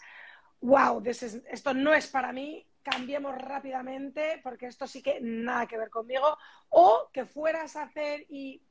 [0.65, 5.89] wow, esto no es para mí, cambiemos rápidamente porque esto sí que nada que ver
[5.89, 6.37] conmigo,
[6.69, 8.61] o que fueras a hacer y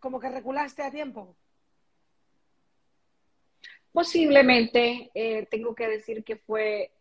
[0.00, 1.36] como que reculaste a tiempo?
[3.92, 6.92] Posiblemente, eh, tengo que decir que fue,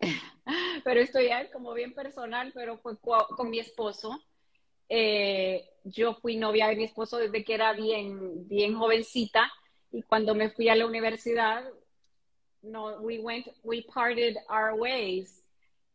[0.84, 4.22] pero esto ya como bien personal, pero fue con mi esposo.
[4.90, 9.50] Eh, yo fui novia de mi esposo desde que era bien, bien jovencita
[9.90, 11.64] y cuando me fui a la universidad,
[12.62, 15.42] no, we went, we parted our ways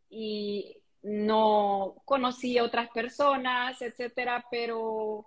[0.10, 5.26] y no conocí a otras personas, etcétera, pero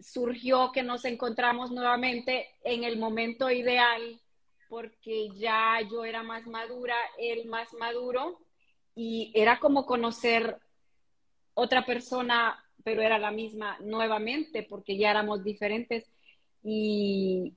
[0.00, 4.20] surgió que nos encontramos nuevamente en el momento ideal
[4.68, 8.40] porque ya yo era más madura, él más maduro,
[8.94, 10.58] y era como conocer
[11.54, 16.04] otra persona, pero era la misma nuevamente, porque ya éramos diferentes,
[16.62, 17.54] y,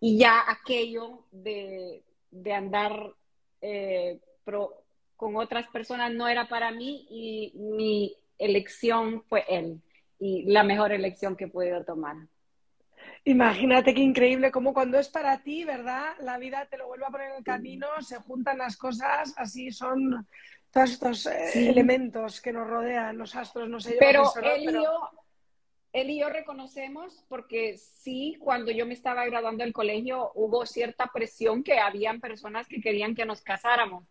[0.00, 2.02] ya aquello de,
[2.52, 3.12] andar
[3.60, 4.18] eh,
[5.16, 9.80] con otras personas no era para mí, y mi elección fue él,
[10.18, 12.16] y la mejor elección que he podido tomar.
[13.24, 16.14] Imagínate qué increíble, como cuando es para ti, ¿verdad?
[16.20, 19.70] La vida te lo vuelve a poner en el camino, se juntan las cosas, así
[19.70, 20.26] son
[20.72, 25.10] todos estos eh, elementos que nos rodean, los astros, no sé Pero él y yo,
[25.92, 31.10] él y yo reconocemos porque sí, cuando yo me estaba graduando del colegio hubo cierta
[31.12, 34.04] presión que habían personas que querían que nos casáramos.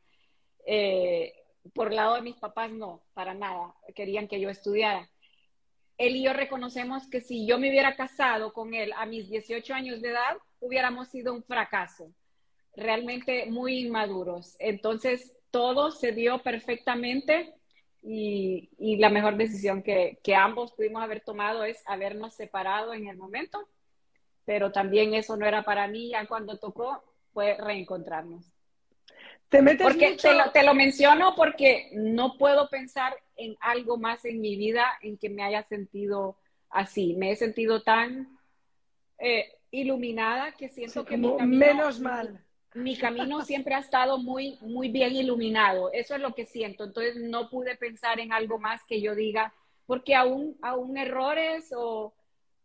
[0.65, 1.33] Eh,
[1.73, 5.09] por lado de mis papás no, para nada, querían que yo estudiara.
[5.97, 9.73] Él y yo reconocemos que si yo me hubiera casado con él a mis 18
[9.73, 12.11] años de edad, hubiéramos sido un fracaso,
[12.75, 14.55] realmente muy inmaduros.
[14.59, 17.53] Entonces, todo se dio perfectamente
[18.03, 23.67] y, la mejor decisión que, ambos pudimos haber tomado es habernos separado en el momento,
[24.45, 28.45] pero también eso no era para mí, ya cuando tocó fue reencontrarnos.
[29.49, 34.55] ¿Te metes porque te, lo, menciono porque no puedo pensar en algo más en mi
[34.55, 36.37] vida en que me haya sentido
[36.69, 37.15] así.
[37.17, 38.39] Me he sentido tan
[39.17, 42.41] eh, iluminada que siento que mi menos mal
[42.73, 45.91] mi camino siempre ha estado muy, muy bien iluminado.
[45.91, 46.85] Eso es lo que siento.
[46.85, 49.53] Entonces no pude pensar en algo más que yo diga,
[49.85, 52.13] porque aún, aún errores o,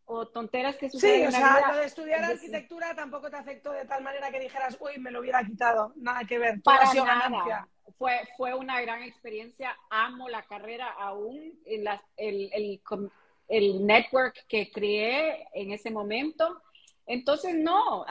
[0.05, 1.33] o tonteras que suceden.
[1.33, 4.77] Sí, o sea, lo de estudiar arquitectura tampoco te afectó de tal manera que dijeras,
[4.81, 5.93] uy, me lo hubiera quitado.
[5.97, 6.63] Nada que ver.
[6.63, 7.69] Para nada.
[7.99, 9.77] Fue, fue una gran experiencia.
[9.91, 11.59] Amo la carrera aún.
[11.65, 11.87] En
[12.17, 12.81] el, el,
[13.49, 16.63] el network que creé en ese momento.
[17.07, 18.05] Entonces, no,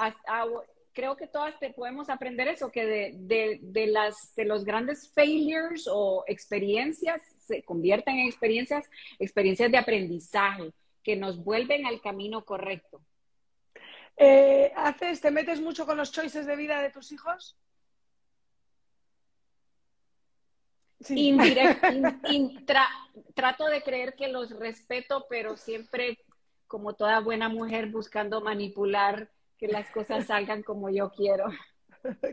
[0.95, 5.87] creo que todas te podemos aprender eso, que de, de, las, de los grandes failures
[5.91, 8.89] o experiencias se convierten en experiencias,
[9.19, 10.71] experiencias de aprendizaje
[11.03, 13.01] que nos vuelven al camino correcto.
[14.17, 17.57] Eh, ¿Haces, te metes mucho con los choices de vida de tus hijos?
[21.01, 21.37] Sí.
[23.35, 26.17] trato de creer que los respeto, pero siempre,
[26.67, 31.45] como toda buena mujer, buscando manipular que las cosas salgan como yo quiero.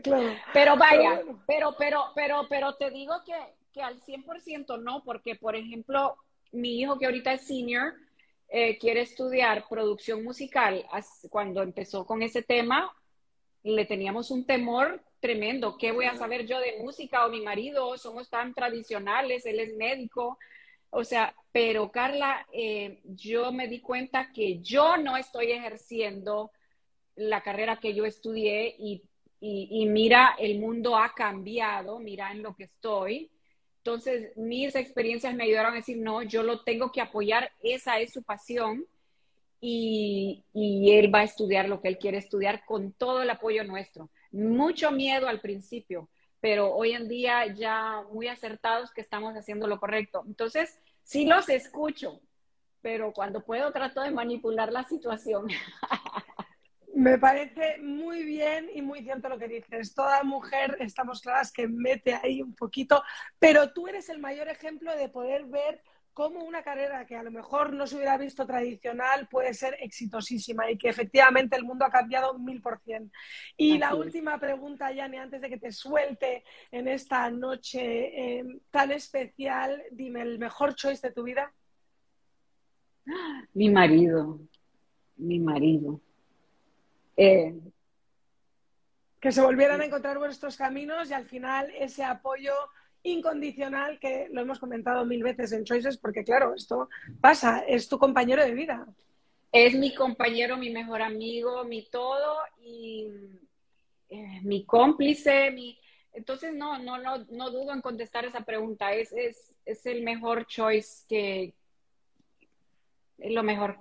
[0.03, 0.35] Claro.
[0.53, 3.33] Pero vaya, pero, pero, pero, pero te digo que,
[3.71, 6.15] que al 100% no, porque por ejemplo,
[6.51, 7.95] mi hijo que ahorita es senior,
[8.55, 10.85] eh, quiere estudiar producción musical.
[11.31, 12.95] Cuando empezó con ese tema,
[13.63, 15.75] le teníamos un temor tremendo.
[15.77, 17.97] ¿Qué voy a saber yo de música o mi marido?
[17.97, 20.37] Somos tan tradicionales, él es médico.
[20.91, 26.51] O sea, pero Carla, eh, yo me di cuenta que yo no estoy ejerciendo
[27.15, 29.01] la carrera que yo estudié y,
[29.87, 33.29] mira, el mundo ha cambiado, mira en lo que estoy.
[33.77, 38.13] Entonces, mis experiencias me ayudaron a decir, no, yo lo tengo que apoyar, esa es
[38.13, 38.85] su pasión
[39.59, 43.63] y, y él va a estudiar lo que él quiere estudiar con todo el apoyo
[43.63, 44.09] nuestro.
[44.31, 46.09] Mucho miedo al principio,
[46.39, 50.23] pero hoy en día ya muy acertados que estamos haciendo lo correcto.
[50.25, 52.21] Entonces, sí los escucho,
[52.81, 55.47] pero cuando puedo trato de manipular la situación.
[56.95, 59.95] Me parece muy bien y muy cierto lo que dices.
[59.95, 63.01] Toda mujer, estamos claras, que mete ahí un poquito,
[63.39, 65.81] pero tú eres el mayor ejemplo de poder ver
[66.13, 70.69] cómo una carrera que a lo mejor no se hubiera visto tradicional puede ser exitosísima
[70.69, 73.11] y que efectivamente el mundo ha cambiado mil por cien.
[73.57, 78.91] Y la última pregunta, Yani, antes de que te suelte en esta noche eh, tan
[78.91, 81.51] especial, dime, ¿el mejor choice de tu vida?
[83.53, 84.39] Mi marido,
[85.17, 85.99] mi marido.
[87.17, 87.53] Eh,
[89.19, 92.53] que se volvieran a encontrar vuestros caminos y al final ese apoyo
[93.03, 96.89] incondicional que lo hemos comentado mil veces en Choices, porque claro, esto
[97.21, 98.85] pasa, es tu compañero de vida.
[99.51, 103.07] Es mi compañero, mi mejor amigo, mi todo y
[104.09, 105.79] eh, mi cómplice, mi...
[106.11, 110.45] Entonces no, no, no, no dudo en contestar esa pregunta, es, es, es el mejor
[110.47, 111.53] choice que
[113.19, 113.79] es lo mejor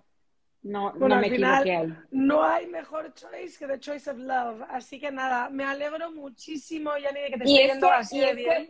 [0.62, 4.62] no, no me equivoqué No hay mejor choice que The Choice of Love.
[4.68, 8.68] Así que nada, me alegro muchísimo, Yani, de que te esté yendo así de bien.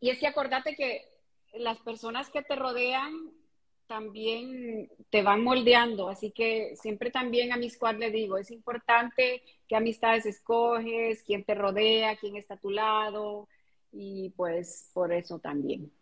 [0.00, 1.06] y es que acordate que
[1.54, 3.12] las personas que te rodean
[3.86, 9.42] también te van moldeando, así que siempre también a mi squad le digo, es importante
[9.68, 13.48] qué amistades escoges, quién te rodea, quién está a tu lado,
[13.92, 15.92] y pues por eso también.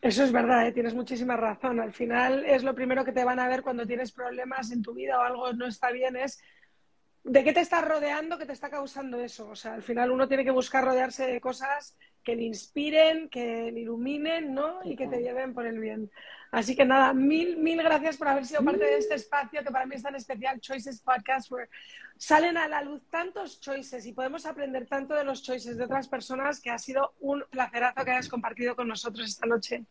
[0.00, 0.72] Eso es verdad, ¿eh?
[0.72, 1.80] tienes muchísima razón.
[1.80, 4.94] Al final es lo primero que te van a ver cuando tienes problemas en tu
[4.94, 6.40] vida o algo no está bien, es
[7.24, 9.48] de qué te estás rodeando que te está causando eso.
[9.48, 13.70] O sea, al final uno tiene que buscar rodearse de cosas que le inspiren, que
[13.72, 14.80] le iluminen, ¿no?
[14.84, 16.10] Y que te lleven por el bien.
[16.52, 19.86] Así que nada, mil, mil gracias por haber sido parte de este espacio que para
[19.86, 21.68] mí es tan especial, Choices Podcast, where
[22.18, 26.08] salen a la luz tantos choices y podemos aprender tanto de los choices de otras
[26.08, 29.84] personas que ha sido un placerazo que hayas compartido con nosotros esta noche.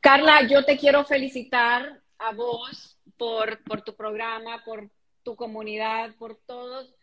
[0.00, 4.90] Carla, yo te quiero felicitar a vos por, por tu programa, por
[5.22, 6.94] tu comunidad, por todos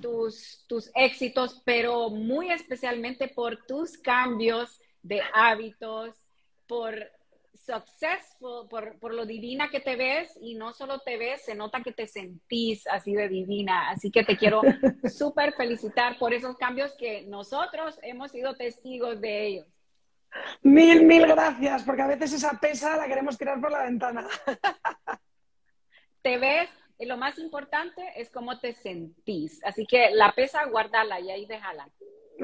[0.00, 6.16] tus, tus éxitos, pero muy especialmente por tus cambios de hábitos,
[6.66, 6.94] por
[7.58, 11.82] successful por, por, lo divina que te ves y no solo te ves, se nota
[11.82, 13.90] que te sentís así de divina.
[13.90, 14.62] Así que te quiero
[15.08, 19.66] súper felicitar por esos cambios que nosotros hemos sido testigos de ellos.
[20.62, 24.26] Mil, mil gracias, porque a veces esa pesa la queremos tirar por la ventana.
[26.22, 29.62] Te ves, y lo más importante es cómo te sentís.
[29.64, 31.88] Así que la pesa, guardala y ahí déjala.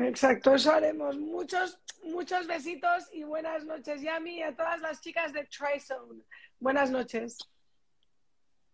[0.07, 1.19] Exacto, eso haremos.
[1.19, 6.23] Muchos, muchos besitos y buenas noches, Yami, y a todas las chicas de TriZone.
[6.59, 7.39] Buenas noches.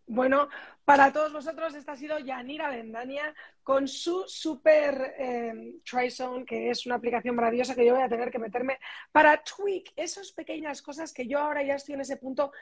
[0.07, 0.49] Bueno,
[0.87, 6.87] para todos vosotros, esta ha sido Yanira Vendania con su super eh, TriZone, que es
[6.87, 8.79] una aplicación maravillosa que yo voy a tener que meterme
[9.13, 12.53] para tweak esas pequeñas cosas que yo ahora ya estoy en ese punto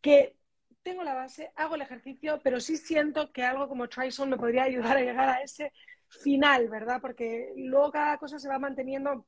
[0.00, 0.36] que
[0.82, 4.64] tengo la base, hago el ejercicio, pero sí siento que algo como TriZone me podría
[4.64, 5.72] ayudar a llegar a ese
[6.22, 7.00] final, ¿verdad?
[7.00, 9.26] Porque luego cada cosa se va manteniendo,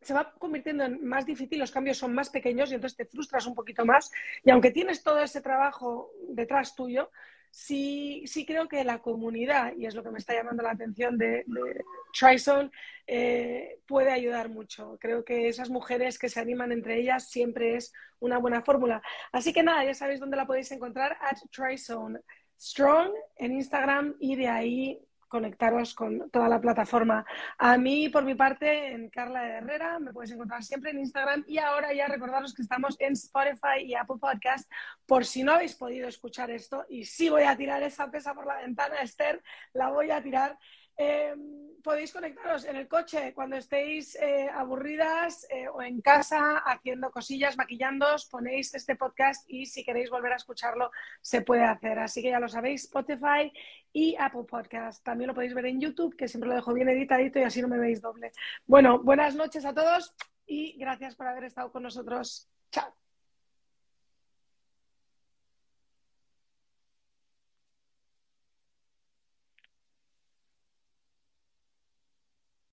[0.00, 3.46] se va convirtiendo en más difícil, los cambios son más pequeños y entonces te frustras
[3.46, 4.10] un poquito más.
[4.44, 7.10] Y aunque tienes todo ese trabajo detrás tuyo,
[7.50, 11.16] sí, sí creo que la comunidad, y es lo que me está llamando la atención
[11.16, 12.70] de, de TriZone,
[13.06, 14.98] eh, puede ayudar mucho.
[15.00, 19.02] Creo que esas mujeres que se animan entre ellas siempre es una buena fórmula.
[19.32, 22.20] Así que nada, ya sabéis dónde la podéis encontrar, at TriZone
[22.58, 25.00] Strong en Instagram y de ahí
[25.36, 27.26] conectaros con toda la plataforma.
[27.58, 31.44] A mí, por mi parte, en Carla Herrera, me puedes encontrar siempre en Instagram.
[31.46, 34.70] Y ahora ya recordaros que estamos en Spotify y Apple Podcast
[35.04, 36.86] por si no habéis podido escuchar esto.
[36.88, 39.42] Y sí voy a tirar esa pesa por la ventana, Esther,
[39.74, 40.58] la voy a tirar.
[40.96, 47.12] Em, podéis conectaros en el coche cuando estéis eh, aburridas eh, o en casa haciendo
[47.12, 52.00] cosillas, maquillándoos, ponéis este podcast y si queréis volver a escucharlo se puede hacer.
[52.00, 53.52] Así que ya lo sabéis, Spotify
[53.92, 55.04] y Apple Podcast.
[55.04, 57.68] También lo podéis ver en YouTube, que siempre lo dejo bien editadito y así no
[57.68, 58.32] me veis doble.
[58.66, 60.12] Bueno, buenas noches a todos
[60.44, 62.48] y gracias por haber estado con nosotros.
[62.72, 63.05] Chao.